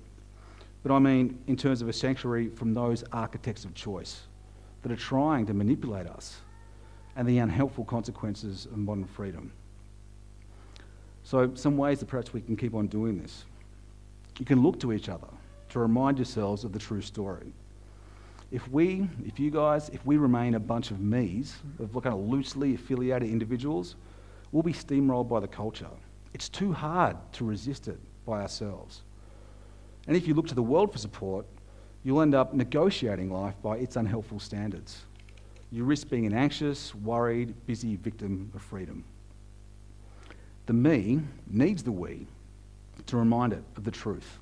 But 0.87 0.95
I 0.95 0.99
mean, 1.01 1.43
in 1.49 1.57
terms 1.57 1.83
of 1.83 1.89
a 1.89 1.93
sanctuary 1.93 2.49
from 2.49 2.73
those 2.73 3.03
architects 3.11 3.65
of 3.65 3.75
choice 3.75 4.21
that 4.83 4.93
are 4.93 4.97
trying 4.97 5.45
to 5.47 5.53
manipulate 5.53 6.07
us 6.07 6.37
and 7.17 7.27
the 7.27 7.39
unhelpful 7.39 7.85
consequences 7.85 8.67
of 8.67 8.79
modern 8.79 9.05
freedom. 9.05 9.51
So, 11.25 11.51
some 11.57 11.77
ways 11.77 11.99
that 11.99 12.07
perhaps 12.07 12.33
we 12.33 12.41
can 12.41 12.57
keep 12.57 12.73
on 12.73 12.87
doing 12.87 13.21
this. 13.21 13.47
You 14.39 14.47
can 14.47 14.63
look 14.63 14.79
to 14.79 14.93
each 14.93 15.09
other 15.09 15.27
to 15.71 15.81
remind 15.81 16.19
yourselves 16.19 16.63
of 16.63 16.73
the 16.73 16.79
true 16.79 17.03
story. 17.03 17.53
If 18.53 18.71
we, 18.71 19.09
if 19.27 19.41
you 19.41 19.51
guys, 19.51 19.89
if 19.89 20.07
we 20.07 20.19
remain 20.19 20.55
a 20.55 20.61
bunch 20.61 20.93
of 20.93 21.01
me's, 21.01 21.57
of 21.81 21.93
kind 21.95 22.15
of 22.15 22.21
loosely 22.21 22.77
affiliated 22.77 23.29
individuals, 23.29 23.97
we'll 24.53 24.63
be 24.63 24.73
steamrolled 24.73 25.29
by 25.29 25.41
the 25.41 25.49
culture. 25.49 25.91
It's 26.33 26.49
too 26.49 26.73
hard 26.73 27.17
to 27.33 27.45
resist 27.45 27.89
it 27.89 27.99
by 28.25 28.43
ourselves. 28.43 29.03
And 30.07 30.17
if 30.17 30.29
you 30.29 30.35
look 30.35 30.47
to 30.49 30.55
the 30.55 30.63
world 30.63 30.93
for 30.93 30.99
support, 30.99 31.47
you'll 32.05 32.21
end 32.21 32.35
up 32.35 32.55
negotiating 32.55 33.31
life 33.33 33.55
by 33.63 33.79
its 33.79 33.97
unhelpful 33.97 34.39
standards. 34.39 35.03
You 35.73 35.85
risk 35.85 36.09
being 36.09 36.27
an 36.27 36.35
anxious, 36.35 36.95
worried, 36.95 37.55
busy 37.67 37.97
victim 37.97 38.51
of 38.55 38.63
freedom. 38.63 39.05
The 40.67 40.73
me 40.73 41.21
needs 41.49 41.83
the 41.83 41.93
we 41.93 42.27
to 43.07 43.17
remind 43.17 43.53
it 43.53 43.63
of 43.77 43.85
the 43.85 43.91
truth. 43.91 44.39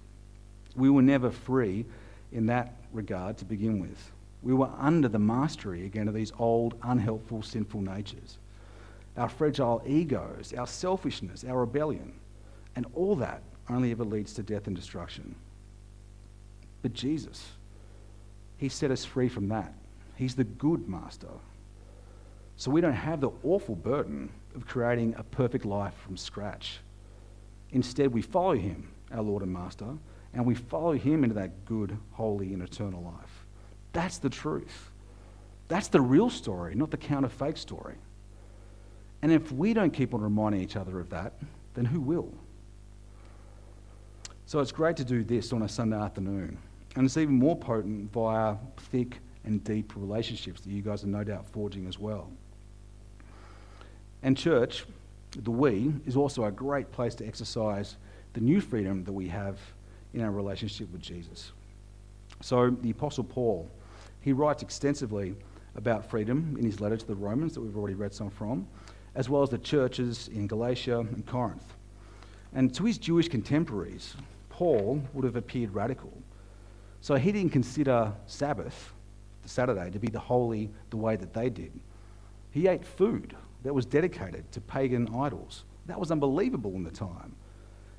We 0.77 0.91
were 0.91 1.03
never 1.03 1.31
free 1.31 1.87
in 2.33 2.47
that 2.47 2.77
regard 2.93 3.39
to 3.39 3.45
begin 3.45 3.79
with. 3.79 4.13
We 4.43 4.53
were 4.53 4.71
under 4.79 5.09
the 5.09 5.19
mastery 5.19 5.87
again 5.87 6.09
of 6.09 6.15
these 6.15 6.33
old, 6.39 6.75
unhelpful, 6.83 7.43
sinful 7.43 7.81
natures. 7.81 8.39
Our 9.17 9.29
fragile 9.29 9.83
egos, 9.87 10.53
our 10.53 10.67
selfishness, 10.67 11.45
our 11.45 11.61
rebellion, 11.61 12.13
and 12.77 12.87
all 12.95 13.17
that 13.17 13.43
only 13.71 13.91
ever 13.93 14.05
leads 14.05 14.35
to 14.35 14.43
death 14.43 14.67
and 14.67 14.77
destruction. 14.77 15.35
But 16.85 16.93
Jesus, 16.93 17.43
He 18.59 18.69
set 18.69 18.91
us 18.91 19.07
free 19.07 19.31
from 19.31 19.49
that. 19.49 19.73
He's 20.17 20.35
the 20.35 20.45
good 20.45 20.87
master. 20.87 21.31
So 22.59 22.71
we 22.71 22.83
don't 22.83 22.93
have 22.93 23.23
the 23.23 23.31
awful 23.43 23.75
burden 23.75 24.29
of 24.55 24.67
creating 24.67 25.15
a 25.17 25.23
perfect 25.23 25.65
life 25.65 25.95
from 26.05 26.19
scratch. 26.19 26.81
Instead, 27.71 28.13
we 28.13 28.21
follow 28.21 28.53
Him, 28.53 28.93
our 29.11 29.23
Lord 29.23 29.43
and 29.43 29.51
Master, 29.51 29.97
and 30.35 30.45
we 30.45 30.55
follow 30.55 30.93
Him 30.93 31.25
into 31.25 31.35
that 31.37 31.65
good, 31.65 31.97
holy, 32.13 32.53
and 32.53 32.63
eternal 32.63 33.03
life. 33.03 33.47
That's 33.95 34.19
the 34.19 34.29
truth. 34.29 34.91
That's 35.69 35.89
the 35.89 36.03
real 36.03 36.29
story, 36.29 36.75
not 36.75 36.91
the 36.91 36.99
counterfeit 36.99 37.57
story. 37.57 37.95
And 39.23 39.33
if 39.33 39.51
we 39.51 39.73
don't 39.73 39.91
keep 39.91 40.13
on 40.13 40.21
reminding 40.21 40.61
each 40.61 40.77
other 40.77 41.01
of 41.01 41.09
that, 41.09 41.33
then 41.73 41.87
who 41.87 42.03
will? 42.03 42.35
So 44.45 44.61
it's 44.61 44.71
great 44.71 44.99
to 44.99 45.05
do 45.05 45.25
this 45.25 45.51
on 45.55 45.63
a 45.63 45.69
Sunday 45.71 45.97
afternoon. 45.97 46.59
And 46.97 47.05
it's 47.07 47.17
even 47.17 47.35
more 47.35 47.57
potent 47.57 48.13
via 48.13 48.57
thick 48.77 49.19
and 49.45 49.63
deep 49.65 49.93
relationships 49.97 50.61
that 50.61 50.71
you 50.71 50.83
guys 50.83 51.05
are 51.05 51.09
no 51.09 51.25
doubt 51.25 51.47
forging 51.47 51.87
as 51.87 51.99
well. 51.99 52.31
And 54.23 54.37
church, 54.37 54.85
the 55.37 55.51
we, 55.51 55.93
is 56.07 56.17
also 56.17 56.45
a 56.45 56.51
great 56.51 56.91
place 56.93 57.15
to 57.17 57.27
exercise 57.27 57.97
the 58.33 58.41
new 58.41 58.61
freedom 58.61 59.05
that 59.05 59.13
we 59.13 59.29
have 59.29 59.59
in 60.15 60.23
our 60.23 60.31
relationship 60.31 60.91
with 60.93 61.03
Jesus. 61.03 61.53
So 62.41 62.71
the 62.71 62.91
Apostle 62.91 63.25
Paul, 63.25 63.69
he 64.21 64.33
writes 64.33 64.63
extensively 64.63 65.35
about 65.77 66.09
freedom 66.09 66.57
in 66.59 66.65
his 66.65 66.81
letter 66.81 66.97
to 66.97 67.07
the 67.07 67.15
Romans 67.15 67.55
that 67.55 67.61
we've 67.61 67.77
already 67.77 67.95
read 67.95 68.15
some 68.15 68.31
from, 68.31 68.67
as 69.15 69.29
well 69.29 69.43
as 69.43 69.51
the 69.51 69.59
churches 69.59 70.29
in 70.29 70.47
Galatia 70.47 71.01
and 71.01 71.27
Corinth. 71.27 71.75
And 72.55 72.73
to 72.75 72.85
his 72.85 72.99
Jewish 72.99 73.29
contemporaries, 73.29 74.15
Paul 74.49 75.03
would 75.13 75.25
have 75.25 75.37
appeared 75.37 75.75
radical. 75.75 76.13
So 77.05 77.17
he 77.17 77.33
didn't 77.33 77.53
consider 77.53 78.15
Sabbath, 78.25 78.95
the 79.43 79.49
Saturday, 79.51 79.91
to 79.91 79.99
be 79.99 80.07
the 80.07 80.19
holy 80.19 80.71
the 80.89 80.97
way 80.97 81.17
that 81.17 81.35
they 81.35 81.51
did. 81.51 81.79
He 82.51 82.67
ate 82.67 82.83
food 82.83 83.37
that 83.63 83.75
was 83.75 83.85
dedicated 83.85 84.51
to 84.53 84.63
pagan 84.63 85.15
idols. 85.15 85.65
That 85.85 86.01
was 86.01 86.11
unbelievable 86.11 86.73
in 86.77 86.83
the 86.83 86.91
time. 86.91 87.37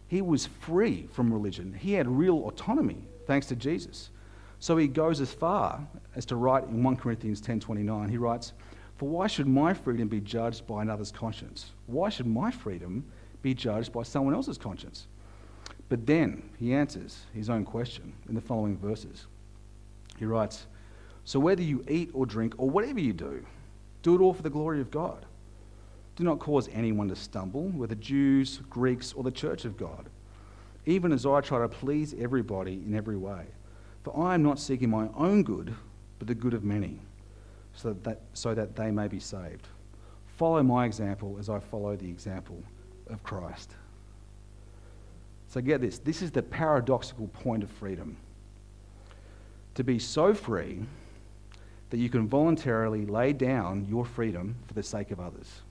He 0.08 0.24
was 0.24 0.48
free 0.48 1.06
from 1.14 1.32
religion. 1.32 1.72
He 1.72 1.94
had 1.94 2.08
real 2.08 2.48
autonomy 2.48 3.08
thanks 3.28 3.46
to 3.50 3.56
Jesus. 3.56 4.10
So 4.58 4.76
he 4.76 4.88
goes 4.88 5.22
as 5.22 5.32
far 5.32 5.88
as 6.16 6.26
to 6.26 6.36
write 6.36 6.64
in 6.64 6.82
1 6.82 6.96
Corinthians 6.96 7.40
10:29. 7.42 8.10
He 8.10 8.18
writes, 8.18 8.54
"For 8.96 9.08
why 9.08 9.28
should 9.28 9.48
my 9.48 9.76
freedom 9.76 10.08
be 10.08 10.20
judged 10.20 10.66
by 10.66 10.82
another's 10.82 11.12
conscience? 11.12 11.74
Why 11.86 12.10
should 12.10 12.26
my 12.26 12.50
freedom 12.50 13.06
be 13.44 13.54
judged 13.54 13.94
by 13.94 14.02
someone 14.02 14.34
else's 14.34 14.58
conscience?" 14.58 15.06
But 15.90 16.06
then 16.06 16.50
he 16.58 16.74
answers 16.74 17.22
his 17.34 17.50
own 17.50 17.64
question 17.64 18.14
in 18.28 18.36
the 18.36 18.42
following 18.42 18.78
verses. 18.78 19.28
He 20.18 20.26
writes, 20.26 20.66
So 21.24 21.40
whether 21.40 21.62
you 21.62 21.84
eat 21.88 22.10
or 22.14 22.26
drink 22.26 22.56
or 22.58 22.70
whatever 22.70 23.00
you 23.00 23.14
do, 23.14 23.46
do 24.02 24.16
it 24.16 24.22
all 24.22 24.34
for 24.34 24.42
the 24.42 24.50
glory 24.50 24.82
of 24.82 24.92
God. 24.92 25.26
Do 26.16 26.24
not 26.24 26.40
cause 26.40 26.70
anyone 26.72 27.10
to 27.10 27.16
stumble, 27.16 27.68
whether 27.70 27.96
Jews, 27.96 28.62
Greeks, 28.70 29.14
or 29.14 29.24
the 29.24 29.32
church 29.32 29.66
of 29.66 29.78
God, 29.78 30.10
even 30.86 31.12
as 31.12 31.26
I 31.26 31.42
try 31.42 31.60
to 31.60 31.68
please 31.68 32.16
everybody 32.18 32.74
in 32.86 32.96
every 32.96 33.18
way. 33.18 33.46
For 34.04 34.18
I 34.18 34.36
am 34.36 34.44
not 34.44 34.60
seeking 34.60 34.90
my 34.90 35.10
own 35.16 35.44
good, 35.44 35.76
but 36.20 36.28
the 36.28 36.36
good 36.36 36.54
of 36.54 36.64
many, 36.64 37.00
so 37.74 37.94
that, 38.04 38.22
so 38.34 38.54
that 38.54 38.76
they 38.76 38.92
may 38.92 39.08
be 39.08 39.20
saved. 39.20 39.68
Follow 40.38 40.64
my 40.64 40.86
example 40.86 41.38
as 41.40 41.50
I 41.50 41.60
follow 41.60 41.96
the 41.96 42.10
example 42.10 42.64
of 43.08 43.22
Christ. 43.24 43.76
So 45.48 45.62
get 45.62 45.82
this 45.82 46.00
this 46.00 46.22
is 46.22 46.32
the 46.32 46.44
paradoxical 46.44 47.28
point 47.28 47.64
of 47.64 47.70
freedom. 47.70 48.18
To 49.76 49.84
be 49.84 50.00
so 50.00 50.34
free 50.34 50.84
that 51.90 51.98
you 51.98 52.10
can 52.10 52.28
voluntarily 52.28 53.06
lay 53.06 53.34
down 53.34 53.86
your 53.90 54.06
freedom 54.06 54.56
for 54.68 54.74
the 54.74 54.84
sake 54.84 55.12
of 55.12 55.20
others 55.20 55.62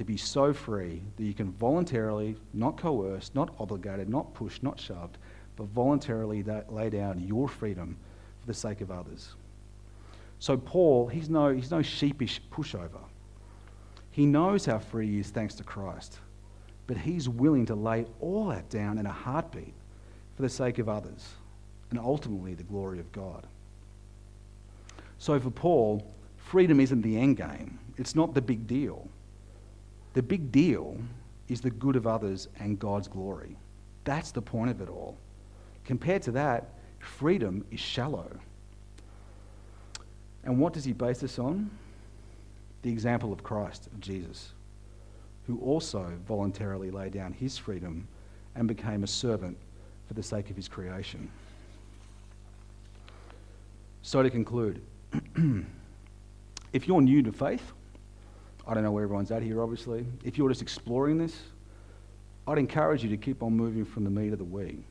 to 0.00 0.04
be 0.04 0.16
so 0.16 0.50
free 0.50 1.02
that 1.18 1.24
you 1.24 1.34
can 1.34 1.52
voluntarily, 1.52 2.34
not 2.54 2.78
coerced, 2.78 3.34
not 3.34 3.54
obligated, 3.58 4.08
not 4.08 4.32
pushed, 4.32 4.62
not 4.62 4.80
shoved, 4.80 5.18
but 5.56 5.66
voluntarily 5.66 6.42
lay 6.70 6.88
down 6.88 7.20
your 7.20 7.46
freedom 7.46 7.98
for 8.40 8.46
the 8.46 8.54
sake 8.54 8.80
of 8.80 8.90
others. 8.90 9.34
So 10.38 10.56
Paul, 10.56 11.08
he's 11.08 11.28
no, 11.28 11.50
he's 11.52 11.70
no 11.70 11.82
sheepish 11.82 12.40
pushover. 12.50 13.02
He 14.10 14.24
knows 14.24 14.64
how 14.64 14.78
free 14.78 15.06
he 15.06 15.18
is 15.18 15.28
thanks 15.28 15.54
to 15.56 15.64
Christ, 15.64 16.18
but 16.90 16.98
he's 16.98 17.28
willing 17.28 17.66
to 17.66 17.76
lay 17.76 18.04
all 18.18 18.46
that 18.46 18.68
down 18.68 18.98
in 18.98 19.06
a 19.06 19.12
heartbeat 19.12 19.74
for 20.34 20.42
the 20.42 20.48
sake 20.48 20.80
of 20.80 20.88
others 20.88 21.24
and 21.90 22.00
ultimately 22.00 22.52
the 22.52 22.64
glory 22.64 22.98
of 22.98 23.12
God. 23.12 23.46
So 25.18 25.38
for 25.38 25.52
Paul, 25.52 26.04
freedom 26.36 26.80
isn't 26.80 27.02
the 27.02 27.16
end 27.16 27.36
game. 27.36 27.78
It's 27.96 28.16
not 28.16 28.34
the 28.34 28.42
big 28.42 28.66
deal. 28.66 29.08
The 30.14 30.22
big 30.24 30.50
deal 30.50 30.98
is 31.46 31.60
the 31.60 31.70
good 31.70 31.94
of 31.94 32.08
others 32.08 32.48
and 32.58 32.76
God's 32.76 33.06
glory. 33.06 33.56
That's 34.02 34.32
the 34.32 34.42
point 34.42 34.72
of 34.72 34.80
it 34.80 34.88
all. 34.88 35.16
Compared 35.84 36.22
to 36.22 36.32
that, 36.32 36.70
freedom 36.98 37.64
is 37.70 37.78
shallow. 37.78 38.32
And 40.42 40.58
what 40.58 40.72
does 40.72 40.84
he 40.84 40.92
base 40.92 41.20
this 41.20 41.38
on? 41.38 41.70
The 42.82 42.90
example 42.90 43.32
of 43.32 43.44
Christ, 43.44 43.86
of 43.86 44.00
Jesus, 44.00 44.54
who 45.50 45.58
also 45.64 46.12
voluntarily 46.28 46.92
laid 46.92 47.12
down 47.12 47.32
his 47.32 47.58
freedom 47.58 48.06
and 48.54 48.68
became 48.68 49.02
a 49.02 49.06
servant 49.06 49.58
for 50.06 50.14
the 50.14 50.22
sake 50.22 50.48
of 50.48 50.54
his 50.54 50.68
creation. 50.68 51.28
So, 54.02 54.22
to 54.22 54.30
conclude, 54.30 54.80
if 56.72 56.86
you're 56.86 57.00
new 57.00 57.22
to 57.24 57.32
faith, 57.32 57.72
I 58.64 58.74
don't 58.74 58.84
know 58.84 58.92
where 58.92 59.02
everyone's 59.02 59.32
at 59.32 59.42
here, 59.42 59.60
obviously. 59.60 60.06
If 60.22 60.38
you're 60.38 60.48
just 60.48 60.62
exploring 60.62 61.18
this, 61.18 61.36
I'd 62.46 62.58
encourage 62.58 63.02
you 63.02 63.10
to 63.10 63.16
keep 63.16 63.42
on 63.42 63.52
moving 63.56 63.84
from 63.84 64.04
the 64.04 64.10
me 64.10 64.30
to 64.30 64.36
the 64.36 64.44
we. 64.44 64.84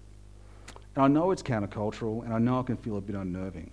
And 0.96 1.06
I 1.06 1.08
know 1.08 1.32
it's 1.32 1.42
countercultural, 1.42 2.26
and 2.26 2.34
I 2.34 2.38
know 2.38 2.60
it 2.60 2.66
can 2.66 2.76
feel 2.76 2.98
a 2.98 3.02
bit 3.02 3.16
unnerving. 3.16 3.72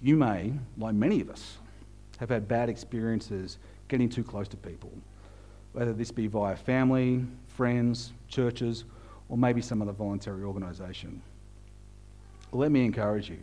You 0.00 0.16
may, 0.16 0.52
like 0.76 0.94
many 0.94 1.20
of 1.20 1.28
us, 1.28 1.56
have 2.18 2.28
had 2.28 2.46
bad 2.46 2.68
experiences 2.68 3.58
getting 3.88 4.08
too 4.08 4.22
close 4.22 4.46
to 4.48 4.56
people, 4.56 4.92
whether 5.72 5.92
this 5.92 6.10
be 6.10 6.26
via 6.26 6.56
family, 6.56 7.24
friends, 7.48 8.12
churches, 8.28 8.84
or 9.28 9.36
maybe 9.36 9.60
some 9.60 9.82
other 9.82 9.92
voluntary 9.92 10.42
organisation. 10.42 11.22
Let 12.52 12.72
me 12.72 12.84
encourage 12.84 13.28
you 13.28 13.38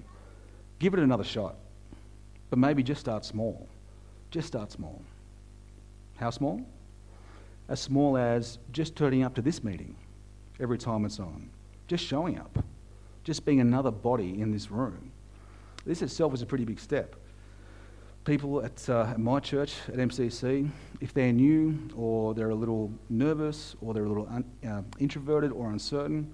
give 0.79 0.93
it 0.93 0.99
another 0.99 1.23
shot, 1.23 1.55
but 2.49 2.59
maybe 2.59 2.83
just 2.83 2.99
start 2.99 3.23
small. 3.23 3.67
Just 4.31 4.47
start 4.47 4.71
small. 4.71 5.01
How 6.17 6.29
small? 6.29 6.61
As 7.69 7.79
small 7.79 8.17
as 8.17 8.59
just 8.71 8.95
turning 8.95 9.23
up 9.23 9.33
to 9.35 9.41
this 9.41 9.63
meeting 9.63 9.95
every 10.59 10.77
time 10.77 11.05
it's 11.05 11.19
on, 11.19 11.49
just 11.87 12.03
showing 12.03 12.37
up, 12.37 12.63
just 13.23 13.45
being 13.45 13.59
another 13.59 13.91
body 13.91 14.41
in 14.41 14.51
this 14.51 14.69
room. 14.69 15.11
This 15.85 16.01
itself 16.01 16.33
is 16.33 16.41
a 16.41 16.45
pretty 16.45 16.65
big 16.65 16.79
step. 16.79 17.15
People 18.25 18.65
at, 18.65 18.89
uh, 18.89 19.13
my 19.17 19.39
church, 19.39 19.75
at 19.87 19.95
MCC, 19.95 20.67
if 20.99 21.13
they're 21.13 21.31
new 21.31 21.77
or 21.95 22.33
they're 22.33 22.49
a 22.49 22.55
little 22.55 22.91
nervous 23.07 23.75
or 23.81 23.93
they're 23.93 24.05
a 24.05 24.09
little 24.09 24.27
un- 24.31 24.45
uh, 24.67 24.81
introverted 24.99 25.51
or 25.51 25.69
uncertain, 25.69 26.33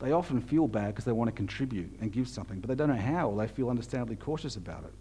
they 0.00 0.10
often 0.10 0.40
feel 0.40 0.66
bad 0.66 0.88
because 0.88 1.04
they 1.04 1.12
want 1.12 1.28
to 1.28 1.32
contribute 1.32 1.96
and 2.00 2.10
give 2.10 2.26
something, 2.26 2.58
but 2.58 2.68
they 2.68 2.74
don't 2.74 2.88
know 2.88 3.00
how 3.00 3.30
or 3.30 3.36
they 3.36 3.46
feel 3.46 3.70
understandably 3.70 4.16
cautious 4.16 4.56
about 4.56 4.82
it. 4.82 4.92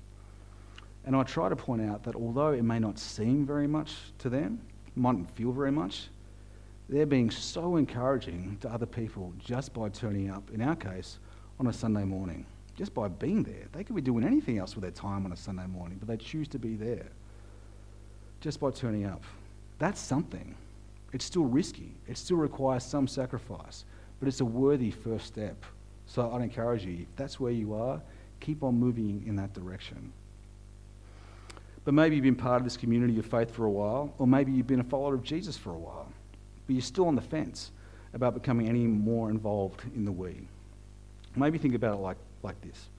And 1.05 1.15
I 1.15 1.23
try 1.23 1.49
to 1.49 1.55
point 1.55 1.81
out 1.81 2.03
that 2.03 2.15
although 2.15 2.51
it 2.51 2.63
may 2.63 2.77
not 2.77 2.99
seem 2.99 3.43
very 3.43 3.67
much 3.67 3.95
to 4.19 4.29
them, 4.29 4.61
mightn't 4.95 5.31
feel 5.31 5.51
very 5.51 5.71
much, 5.71 6.09
they're 6.87 7.07
being 7.07 7.31
so 7.31 7.77
encouraging 7.77 8.57
to 8.61 8.69
other 8.69 8.85
people 8.85 9.33
just 9.39 9.73
by 9.73 9.89
turning 9.89 10.29
up, 10.29 10.51
in 10.53 10.61
our 10.61 10.75
case, 10.75 11.17
on 11.59 11.65
a 11.65 11.73
Sunday 11.73 12.03
morning. 12.03 12.45
Just 12.77 12.93
by 12.93 13.07
being 13.07 13.43
there. 13.43 13.65
They 13.73 13.83
could 13.83 13.95
be 13.95 14.01
doing 14.01 14.23
anything 14.23 14.59
else 14.59 14.75
with 14.75 14.83
their 14.83 14.91
time 14.91 15.25
on 15.25 15.33
a 15.33 15.35
Sunday 15.35 15.65
morning, 15.65 15.97
but 15.99 16.07
they 16.07 16.15
choose 16.15 16.47
to 16.49 16.59
be 16.59 16.75
there. 16.75 17.07
Just 18.39 18.59
by 18.59 18.71
turning 18.71 19.05
up. 19.05 19.23
That's 19.79 19.99
something. 19.99 20.55
It's 21.11 21.25
still 21.25 21.45
risky. 21.45 21.91
It 22.07 22.17
still 22.17 22.37
requires 22.37 22.83
some 22.83 23.07
sacrifice, 23.07 23.83
but 24.19 24.27
it's 24.27 24.41
a 24.41 24.45
worthy 24.45 24.91
first 24.91 25.25
step. 25.25 25.57
So 26.05 26.31
I'd 26.31 26.41
encourage 26.41 26.85
you, 26.85 27.05
if 27.09 27.15
that's 27.15 27.39
where 27.39 27.51
you 27.51 27.73
are, 27.73 28.01
keep 28.39 28.63
on 28.63 28.79
moving 28.79 29.23
in 29.25 29.35
that 29.37 29.53
direction. 29.53 30.13
But 31.83 31.93
maybe 31.93 32.15
you've 32.15 32.23
been 32.23 32.35
part 32.35 32.61
of 32.61 32.63
this 32.63 32.77
community 32.77 33.17
of 33.17 33.25
faith 33.25 33.49
for 33.49 33.65
a 33.65 33.71
while, 33.71 34.13
or 34.19 34.27
maybe 34.27 34.51
you've 34.51 34.67
been 34.67 34.81
a 34.81 34.83
follower 34.83 35.15
of 35.15 35.23
Jesus 35.23 35.57
for 35.57 35.71
a 35.71 35.77
while, 35.77 36.11
but 36.67 36.73
you're 36.73 36.81
still 36.81 37.07
on 37.07 37.15
the 37.15 37.21
fence 37.21 37.71
about 38.13 38.33
becoming 38.33 38.67
any 38.69 38.85
more 38.85 39.29
involved 39.29 39.81
in 39.95 40.05
the 40.05 40.11
we. 40.11 40.47
Maybe 41.35 41.57
think 41.57 41.75
about 41.75 41.95
it 41.95 42.01
like, 42.01 42.17
like 42.47 42.59
this. 42.61 42.89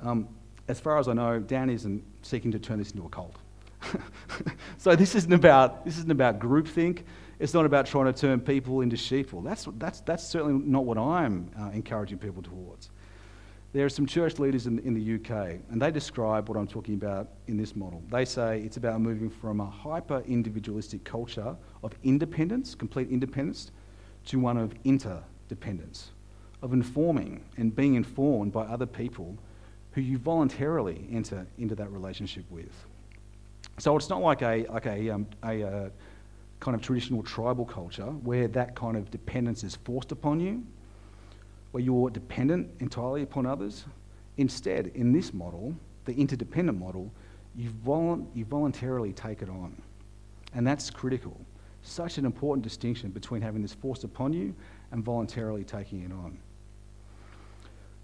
Um, 0.00 0.28
as 0.68 0.78
far 0.78 0.98
as 0.98 1.08
I 1.08 1.14
know, 1.14 1.38
Dan 1.38 1.70
isn't 1.70 2.02
seeking 2.22 2.52
to 2.52 2.58
turn 2.58 2.78
this 2.78 2.90
into 2.90 3.06
a 3.06 3.08
cult. 3.08 3.36
so 4.78 4.94
this 4.94 5.14
isn't 5.14 5.32
about 5.32 5.84
this 5.84 5.96
isn't 5.96 6.10
about 6.10 6.38
groupthink. 6.38 7.04
It's 7.40 7.54
not 7.54 7.64
about 7.64 7.86
trying 7.86 8.04
to 8.04 8.12
turn 8.12 8.38
people 8.38 8.82
into 8.82 8.96
sheeple. 8.96 9.42
That's, 9.42 9.66
that's, 9.78 10.00
that's 10.00 10.22
certainly 10.22 10.62
not 10.62 10.84
what 10.84 10.98
I'm 10.98 11.50
uh, 11.58 11.70
encouraging 11.70 12.18
people 12.18 12.42
towards. 12.42 12.90
There 13.72 13.86
are 13.86 13.90
some 13.90 14.04
church 14.04 14.38
leaders 14.38 14.66
in, 14.66 14.78
in 14.80 14.92
the 14.92 15.14
UK, 15.14 15.58
and 15.70 15.80
they 15.80 15.90
describe 15.90 16.50
what 16.50 16.58
I'm 16.58 16.66
talking 16.66 16.96
about 16.96 17.28
in 17.46 17.56
this 17.56 17.74
model. 17.74 18.02
They 18.10 18.26
say 18.26 18.60
it's 18.60 18.76
about 18.76 19.00
moving 19.00 19.30
from 19.30 19.60
a 19.60 19.64
hyper 19.64 20.22
individualistic 20.26 21.02
culture 21.04 21.56
of 21.82 21.92
independence, 22.02 22.74
complete 22.74 23.08
independence, 23.08 23.70
to 24.26 24.38
one 24.38 24.58
of 24.58 24.74
interdependence, 24.84 26.10
of 26.62 26.72
informing 26.72 27.42
and 27.56 27.74
being 27.74 27.94
informed 27.94 28.52
by 28.52 28.64
other 28.64 28.86
people 28.86 29.36
who 29.92 30.00
you 30.00 30.18
voluntarily 30.18 31.06
enter 31.10 31.46
into 31.58 31.74
that 31.74 31.90
relationship 31.90 32.44
with. 32.50 32.72
So 33.78 33.96
it's 33.96 34.08
not 34.08 34.20
like 34.20 34.42
a, 34.42 34.66
like 34.66 34.86
a, 34.86 35.10
um, 35.10 35.26
a, 35.42 35.62
uh, 35.62 35.90
kind 36.60 36.74
of 36.74 36.82
traditional 36.82 37.22
tribal 37.22 37.64
culture 37.64 38.04
where 38.04 38.46
that 38.48 38.76
kind 38.76 38.96
of 38.96 39.10
dependence 39.10 39.64
is 39.64 39.76
forced 39.76 40.12
upon 40.12 40.38
you, 40.38 40.62
where 41.72 41.82
you're 41.82 42.10
dependent 42.10 42.70
entirely 42.80 43.22
upon 43.22 43.46
others. 43.46 43.84
Instead, 44.36 44.88
in 44.94 45.12
this 45.12 45.32
model, 45.32 45.74
the 46.04 46.12
interdependent 46.12 46.78
model, 46.78 47.10
you, 47.56 47.70
volu- 47.70 48.26
you 48.34 48.44
voluntarily 48.44 49.12
take 49.12 49.42
it 49.42 49.48
on. 49.48 49.74
And 50.54 50.66
that's 50.66 50.90
critical. 50.90 51.40
Such 51.82 52.18
an 52.18 52.26
important 52.26 52.62
distinction 52.62 53.10
between 53.10 53.40
having 53.40 53.62
this 53.62 53.72
forced 53.72 54.04
upon 54.04 54.32
you 54.32 54.54
and 54.92 55.02
voluntarily 55.02 55.64
taking 55.64 56.02
it 56.02 56.12
on. 56.12 56.38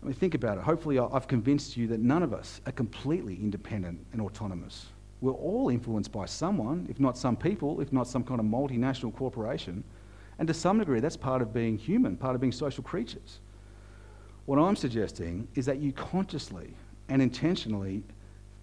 I 0.06 0.08
mean, 0.10 0.14
think 0.14 0.34
about 0.36 0.56
it. 0.56 0.62
Hopefully, 0.62 1.00
I've 1.00 1.26
convinced 1.26 1.76
you 1.76 1.88
that 1.88 1.98
none 1.98 2.22
of 2.22 2.32
us 2.32 2.60
are 2.64 2.70
completely 2.70 3.34
independent 3.34 4.06
and 4.12 4.22
autonomous. 4.22 4.86
We're 5.20 5.32
all 5.32 5.68
influenced 5.68 6.12
by 6.12 6.26
someone, 6.26 6.86
if 6.88 7.00
not 7.00 7.18
some 7.18 7.36
people, 7.36 7.80
if 7.80 7.92
not 7.92 8.06
some 8.06 8.22
kind 8.22 8.38
of 8.38 8.46
multinational 8.46 9.12
corporation. 9.12 9.82
And 10.38 10.46
to 10.46 10.54
some 10.54 10.78
degree, 10.78 11.00
that's 11.00 11.16
part 11.16 11.42
of 11.42 11.52
being 11.52 11.76
human, 11.76 12.16
part 12.16 12.36
of 12.36 12.40
being 12.40 12.52
social 12.52 12.84
creatures. 12.84 13.40
What 14.44 14.60
I'm 14.60 14.76
suggesting 14.76 15.48
is 15.56 15.66
that 15.66 15.78
you 15.78 15.90
consciously 15.90 16.72
and 17.08 17.20
intentionally 17.20 18.04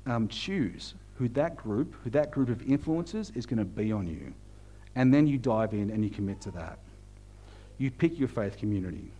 um, 0.06 0.30
choose 0.30 0.94
who 1.16 1.28
that 1.28 1.58
group, 1.58 1.94
who 2.06 2.10
that 2.12 2.32
group 2.32 2.48
of 2.48 2.62
influences 2.72 3.34
is 3.36 3.46
going 3.46 3.60
to 3.60 3.66
be 3.66 3.92
on 3.92 4.08
you. 4.08 4.34
And 4.96 5.14
then 5.14 5.28
you 5.28 5.38
dive 5.38 5.74
in 5.74 5.90
and 5.90 6.06
you 6.06 6.10
commit 6.10 6.40
to 6.40 6.52
that. 6.52 6.80
You 7.80 7.92
pick 7.92 8.18
your 8.18 8.30
faith 8.30 8.56
community. 8.58 9.12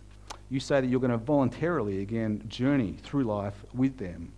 You 0.50 0.60
say 0.60 0.80
that 0.80 0.86
you're 0.86 1.00
going 1.00 1.10
to 1.10 1.18
voluntarily, 1.18 2.00
again, 2.02 2.44
journey 2.48 2.96
through 3.02 3.24
life 3.24 3.64
with 3.74 3.98
them 3.98 4.32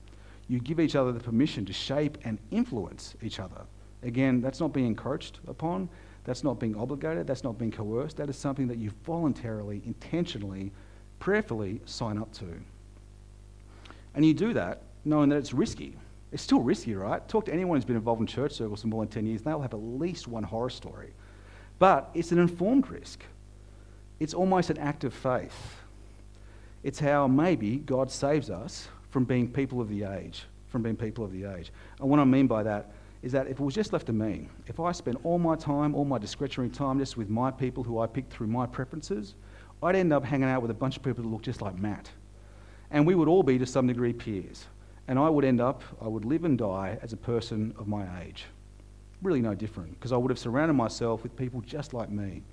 you 0.49 0.61
give 0.61 0.79
each 0.81 0.95
other 0.95 1.12
the 1.12 1.21
permission 1.21 1.64
to 1.66 1.73
shape 1.73 2.19
and 2.25 2.38
influence 2.51 3.14
each 3.23 3.40
other. 3.40 3.62
Again, 4.03 4.40
that's 4.40 4.61
not 4.61 4.73
being 4.73 4.87
encouraged 4.87 5.40
upon, 5.49 5.88
that's 6.25 6.45
not 6.45 6.61
being 6.61 6.77
obligated, 6.77 7.27
that's 7.27 7.42
not 7.42 7.59
being 7.59 7.73
coerced. 7.73 8.16
That 8.16 8.29
is 8.29 8.37
something 8.37 8.69
that 8.69 8.79
you 8.79 8.90
voluntarily, 9.05 9.83
intentionally, 9.87 10.73
prayerfully 11.19 11.81
sign 11.85 12.19
up 12.19 12.33
to. 12.35 12.47
And 14.14 14.25
you 14.25 14.35
do 14.35 14.53
that 14.55 14.83
knowing 15.05 15.29
that 15.31 15.37
it's 15.37 15.53
risky. 15.53 15.97
It's 16.33 16.42
still 16.42 16.61
risky, 16.61 16.95
right? 16.95 17.27
Talk 17.29 17.47
to 17.47 17.53
anyone 17.53 17.77
who's 17.77 17.85
been 17.85 17.97
involved 17.97 18.21
in 18.21 18.27
church 18.27 18.53
circles 18.53 18.83
for 18.83 18.88
more 18.88 19.05
than 19.05 19.12
10 19.12 19.27
years, 19.27 19.40
and 19.40 19.47
they'll 19.47 19.61
have 19.61 19.75
at 19.75 19.81
least 19.81 20.27
one 20.27 20.42
horror 20.42 20.71
story. 20.71 21.12
But 21.79 22.11
it's 22.14 22.33
an 22.33 22.38
informed 22.38 22.88
risk. 22.88 23.25
It's 24.19 24.35
almost 24.35 24.71
an 24.71 24.79
act 24.79 25.05
of 25.05 25.14
faith. 25.14 25.77
It's 26.87 27.01
how 27.01 27.27
maybe 27.27 27.79
God 27.79 28.12
saves 28.12 28.49
us 28.49 28.87
from 29.11 29.25
being 29.25 29.49
people 29.51 29.81
of 29.81 29.88
the 29.88 30.05
age, 30.05 30.44
from 30.68 30.85
being 30.85 30.94
people 30.94 31.25
of 31.25 31.33
the 31.33 31.44
age. 31.44 31.72
And 31.99 32.09
what 32.09 32.20
I 32.20 32.25
mean 32.25 32.46
by 32.46 32.62
that 32.62 32.92
is 33.25 33.33
that 33.33 33.49
if 33.49 33.59
it 33.59 33.61
was 33.61 33.75
just 33.75 33.92
left 33.92 34.07
to 34.07 34.12
me, 34.12 34.46
if 34.68 34.79
I 34.79 34.92
spent 34.92 35.18
all 35.25 35.40
my 35.40 35.57
time, 35.57 35.96
all 35.96 36.05
my 36.05 36.18
discretionary 36.18 36.70
time 36.70 37.01
just 37.01 37.16
with 37.16 37.29
my 37.29 37.51
people 37.51 37.83
who 37.83 37.99
I 37.99 38.07
picked 38.07 38.33
through 38.33 38.46
my 38.46 38.66
preferences, 38.66 39.35
I'd 39.83 39.96
end 39.96 40.12
up 40.12 40.25
hanging 40.25 40.49
out 40.49 40.62
with 40.62 40.70
a 40.70 40.75
bunch 40.75 40.96
of 40.96 41.03
people 41.03 41.25
that 41.25 41.29
look 41.29 41.42
just 41.42 41.61
like 41.61 41.77
Matt. 41.77 42.09
And 42.92 43.05
we 43.05 43.16
would 43.16 43.27
all 43.27 43.42
be, 43.42 43.59
to 43.59 43.66
some 43.66 43.88
degree, 43.88 44.12
peers. 44.12 44.66
And 45.09 45.18
I 45.18 45.29
would 45.29 45.44
end 45.44 45.61
up, 45.61 45.83
I 46.01 46.07
would 46.07 46.25
live 46.25 46.44
and 46.44 46.57
die 46.57 47.01
as 47.03 47.12
a 47.12 47.16
person 47.16 47.75
of 47.81 47.88
my 47.88 48.07
age. 48.22 48.44
Really 49.22 49.42
no 49.42 49.57
different, 49.57 49.90
because 49.94 50.12
I 50.12 50.16
would 50.18 50.31
have 50.31 50.38
surrounded 50.38 50.75
myself 50.75 51.25
with 51.25 51.35
people 51.35 51.62
just 51.62 51.94
like 51.94 52.11
me. 52.11 52.44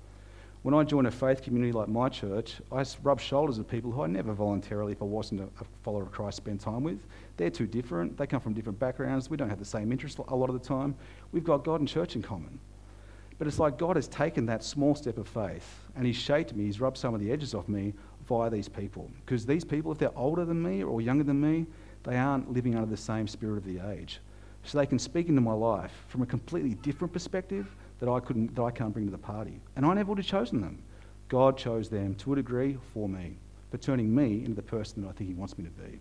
When 0.64 0.72
I 0.72 0.82
join 0.82 1.04
a 1.04 1.10
faith 1.10 1.42
community 1.42 1.72
like 1.72 1.88
my 1.88 2.08
church, 2.08 2.54
I 2.72 2.82
rub 3.02 3.20
shoulders 3.20 3.58
with 3.58 3.68
people 3.68 3.92
who 3.92 4.02
I 4.02 4.06
never 4.06 4.32
voluntarily, 4.32 4.92
if 4.92 5.02
I 5.02 5.04
wasn't 5.04 5.42
a, 5.42 5.64
follower 5.82 6.04
of 6.04 6.10
Christ, 6.10 6.38
spend 6.38 6.58
time 6.58 6.82
with. 6.82 7.06
They're 7.36 7.50
too 7.50 7.66
different. 7.66 8.16
They 8.16 8.26
come 8.26 8.40
from 8.40 8.54
different 8.54 8.78
backgrounds. 8.78 9.28
We 9.28 9.36
don't 9.36 9.50
have 9.50 9.58
the 9.58 9.66
same 9.66 9.92
interests 9.92 10.18
a 10.26 10.34
lot 10.34 10.48
of 10.48 10.58
the 10.58 10.66
time. 10.66 10.94
We've 11.32 11.44
got 11.44 11.64
God 11.64 11.80
and 11.80 11.88
church 11.88 12.16
in 12.16 12.22
common. 12.22 12.58
But 13.36 13.46
it's 13.46 13.58
like 13.58 13.76
God 13.76 13.96
has 13.96 14.08
taken 14.08 14.46
that 14.46 14.64
small 14.64 14.94
step 14.94 15.18
of 15.18 15.28
faith 15.28 15.80
and 15.96 16.06
He's 16.06 16.16
shaped 16.16 16.54
me, 16.54 16.64
He's 16.64 16.80
rubbed 16.80 16.96
some 16.96 17.12
of 17.12 17.20
the 17.20 17.30
edges 17.30 17.52
off 17.52 17.68
me 17.68 17.92
via 18.26 18.48
these 18.48 18.70
people. 18.70 19.10
Because 19.26 19.44
these 19.44 19.66
people, 19.66 19.92
if 19.92 19.98
they're 19.98 20.16
older 20.16 20.46
than 20.46 20.62
me 20.62 20.82
or 20.82 21.02
younger 21.02 21.24
than 21.24 21.42
me, 21.42 21.66
they 22.04 22.16
aren't 22.16 22.50
living 22.50 22.74
under 22.74 22.88
the 22.88 22.96
same 22.96 23.28
spirit 23.28 23.58
of 23.58 23.66
the 23.66 23.86
age. 23.90 24.18
So 24.62 24.78
they 24.78 24.86
can 24.86 24.98
speak 24.98 25.28
into 25.28 25.42
my 25.42 25.52
life 25.52 25.92
from 26.08 26.22
a 26.22 26.26
completely 26.26 26.72
different 26.72 27.12
perspective 27.12 27.66
that 28.00 28.08
I, 28.08 28.20
couldn't, 28.20 28.54
that 28.54 28.62
I 28.62 28.70
can't 28.70 28.92
bring 28.92 29.06
to 29.06 29.10
the 29.10 29.18
party. 29.18 29.60
And 29.76 29.86
I 29.86 29.94
never 29.94 30.10
would 30.10 30.18
have 30.18 30.26
chosen 30.26 30.60
them. 30.60 30.82
God 31.28 31.56
chose 31.56 31.88
them 31.88 32.14
to 32.16 32.32
a 32.32 32.36
degree 32.36 32.76
for 32.92 33.08
me, 33.08 33.36
for 33.70 33.78
turning 33.78 34.14
me 34.14 34.40
into 34.44 34.54
the 34.54 34.62
person 34.62 35.02
that 35.02 35.08
I 35.08 35.12
think 35.12 35.28
He 35.30 35.34
wants 35.34 35.56
me 35.56 35.64
to 35.64 35.70
be. 35.70 36.00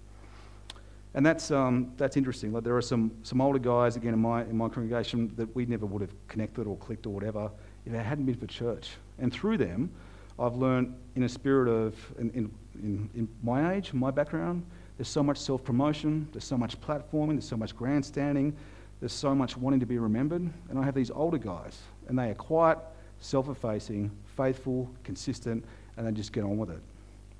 And 1.15 1.25
that's, 1.25 1.51
um, 1.51 1.93
that's 1.97 2.17
interesting. 2.17 2.51
Like 2.51 2.63
there 2.63 2.75
are 2.75 2.81
some, 2.81 3.11
some 3.23 3.39
older 3.39 3.59
guys, 3.59 3.95
again, 3.95 4.13
in 4.13 4.19
my, 4.19 4.41
in 4.41 4.57
my 4.57 4.67
congregation 4.67 5.31
that 5.37 5.53
we 5.55 5.65
never 5.65 5.85
would 5.85 6.01
have 6.01 6.13
connected 6.27 6.65
or 6.65 6.75
clicked 6.77 7.05
or 7.05 7.11
whatever 7.11 7.51
if 7.85 7.93
it 7.93 8.03
hadn't 8.03 8.25
been 8.25 8.35
for 8.35 8.47
church. 8.47 8.91
And 9.19 9.31
through 9.31 9.57
them, 9.57 9.91
I've 10.39 10.55
learned 10.55 10.95
in 11.15 11.23
a 11.23 11.29
spirit 11.29 11.69
of, 11.69 11.95
in, 12.17 12.31
in 12.31 12.51
in, 12.81 13.09
in 13.13 13.27
my 13.43 13.73
age, 13.73 13.93
my 13.93 14.11
background, 14.11 14.65
there's 14.97 15.07
so 15.07 15.23
much 15.23 15.37
self 15.37 15.63
promotion, 15.63 16.27
there's 16.31 16.43
so 16.43 16.57
much 16.57 16.79
platforming, 16.81 17.31
there's 17.31 17.47
so 17.47 17.57
much 17.57 17.75
grandstanding, 17.75 18.55
there's 19.03 19.11
so 19.11 19.35
much 19.35 19.57
wanting 19.57 19.81
to 19.81 19.85
be 19.85 19.97
remembered. 19.97 20.49
And 20.69 20.79
I 20.79 20.83
have 20.83 20.95
these 20.95 21.11
older 21.11 21.37
guys, 21.37 21.77
and 22.07 22.17
they 22.17 22.29
are 22.29 22.35
quiet, 22.35 22.77
self 23.19 23.49
effacing, 23.49 24.09
faithful, 24.37 24.89
consistent, 25.03 25.65
and 25.97 26.07
they 26.07 26.11
just 26.13 26.31
get 26.31 26.45
on 26.45 26.57
with 26.57 26.69
it. 26.69 26.79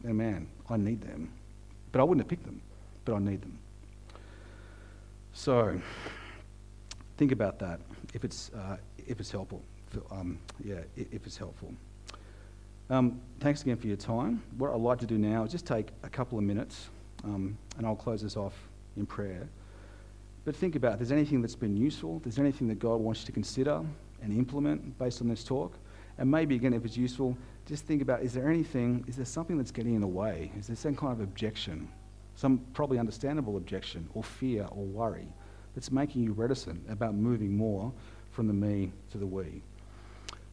And 0.03 0.17
man, 0.17 0.49
I 0.69 0.75
need 0.75 0.99
them. 0.99 1.31
But 1.93 2.01
I 2.01 2.03
wouldn't 2.03 2.19
have 2.19 2.27
picked 2.27 2.43
them, 2.43 2.61
but 3.05 3.15
I 3.15 3.19
need 3.19 3.41
them. 3.41 3.57
So, 5.31 5.79
think 7.15 7.31
about 7.31 7.59
that 7.59 7.79
if 8.13 8.25
it's, 8.25 8.51
uh, 8.53 8.75
if 9.07 9.21
it's 9.21 9.31
helpful. 9.31 9.61
Um, 10.11 10.39
yeah, 10.65 10.81
if 10.97 11.25
it's 11.25 11.37
helpful. 11.37 11.73
Um, 12.89 13.21
thanks 13.39 13.61
again 13.61 13.77
for 13.77 13.87
your 13.87 13.95
time. 13.95 14.43
What 14.57 14.69
I'd 14.69 14.81
like 14.81 14.99
to 14.99 15.05
do 15.05 15.17
now 15.17 15.45
is 15.45 15.51
just 15.53 15.65
take 15.65 15.91
a 16.03 16.09
couple 16.09 16.37
of 16.37 16.43
minutes 16.43 16.89
um, 17.23 17.57
and 17.77 17.87
I'll 17.87 17.95
close 17.95 18.21
this 18.21 18.35
off 18.35 18.53
in 18.97 19.05
prayer. 19.05 19.47
But 20.45 20.55
think 20.55 20.75
about 20.75 20.93
if 20.93 20.99
there's 20.99 21.11
anything 21.11 21.41
that's 21.41 21.55
been 21.55 21.77
useful, 21.77 22.19
there's 22.19 22.39
anything 22.39 22.67
that 22.67 22.79
God 22.79 22.99
wants 22.99 23.21
you 23.21 23.25
to 23.27 23.31
consider 23.31 23.81
and 24.21 24.33
implement 24.37 24.97
based 24.99 25.21
on 25.21 25.29
this 25.29 25.43
talk. 25.43 25.77
And 26.17 26.29
maybe, 26.29 26.55
again, 26.55 26.73
if 26.73 26.83
it's 26.85 26.97
useful, 26.97 27.37
just 27.65 27.85
think 27.85 28.01
about 28.01 28.21
is 28.21 28.33
there 28.33 28.49
anything, 28.49 29.05
is 29.07 29.15
there 29.15 29.25
something 29.25 29.57
that's 29.57 29.71
getting 29.71 29.95
in 29.95 30.01
the 30.01 30.07
way? 30.07 30.51
Is 30.59 30.67
there 30.67 30.75
some 30.75 30.95
kind 30.95 31.13
of 31.13 31.21
objection, 31.21 31.87
some 32.35 32.59
probably 32.73 32.99
understandable 32.99 33.55
objection, 33.55 34.07
or 34.13 34.23
fear, 34.23 34.67
or 34.71 34.83
worry 34.83 35.27
that's 35.75 35.91
making 35.91 36.23
you 36.23 36.33
reticent 36.33 36.79
about 36.89 37.15
moving 37.15 37.55
more 37.55 37.91
from 38.31 38.47
the 38.47 38.53
me 38.53 38.91
to 39.11 39.17
the 39.17 39.25
we? 39.25 39.63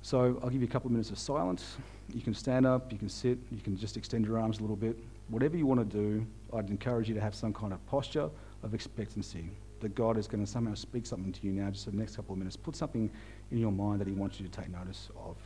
So 0.03 0.41
I'll 0.43 0.51
give 0.51 0.63
you 0.63 0.69
a 0.69 0.71
couple 0.71 0.87
of 0.87 0.93
minutes 0.93 1.11
of 1.11 1.19
silence. 1.19 1.77
You 2.15 2.23
can 2.23 2.33
stand 2.33 2.65
up, 2.65 2.91
you 2.93 2.99
can 2.99 3.09
sit, 3.09 3.39
you 3.51 3.61
can 3.61 3.77
just 3.77 3.97
extend 3.97 4.25
your 4.25 4.39
arms 4.39 4.59
a 4.59 4.63
little 4.63 4.77
bit. 4.77 4.97
Whatever 5.29 5.57
you 5.57 5.67
want 5.67 5.81
to 5.81 5.97
do, 5.97 6.27
I'd 6.55 6.71
encourage 6.71 7.09
you 7.09 7.15
to 7.17 7.21
have 7.21 7.35
some 7.35 7.53
kind 7.53 7.73
of 7.73 7.85
posture 7.87 8.31
of 8.63 8.73
expectancy 8.73 9.51
that 9.81 9.95
God 9.95 10.17
is 10.17 10.27
going 10.27 10.45
to 10.45 10.51
somehow 10.51 10.75
speak 10.75 11.07
something 11.07 11.33
to 11.33 11.47
you 11.47 11.53
now, 11.53 11.71
just 11.71 11.85
for 11.85 11.91
the 11.91 11.97
next 11.97 12.17
couple 12.17 12.33
of 12.33 12.39
minutes. 12.39 12.57
Put 12.57 12.77
something 12.77 13.11
in 13.51 13.59
your 13.59 13.73
mind 13.73 14.01
that 14.01 14.07
He 14.07 14.15
wants 14.15 14.41
you 14.41 14.47
to 14.47 14.53
take 14.53 14.71
notice 14.71 15.11
of. 15.17 15.37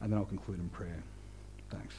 And 0.00 0.12
then 0.12 0.18
I'll 0.18 0.24
conclude 0.24 0.58
in 0.58 0.68
prayer. 0.68 1.02
Thanks. 1.70 1.94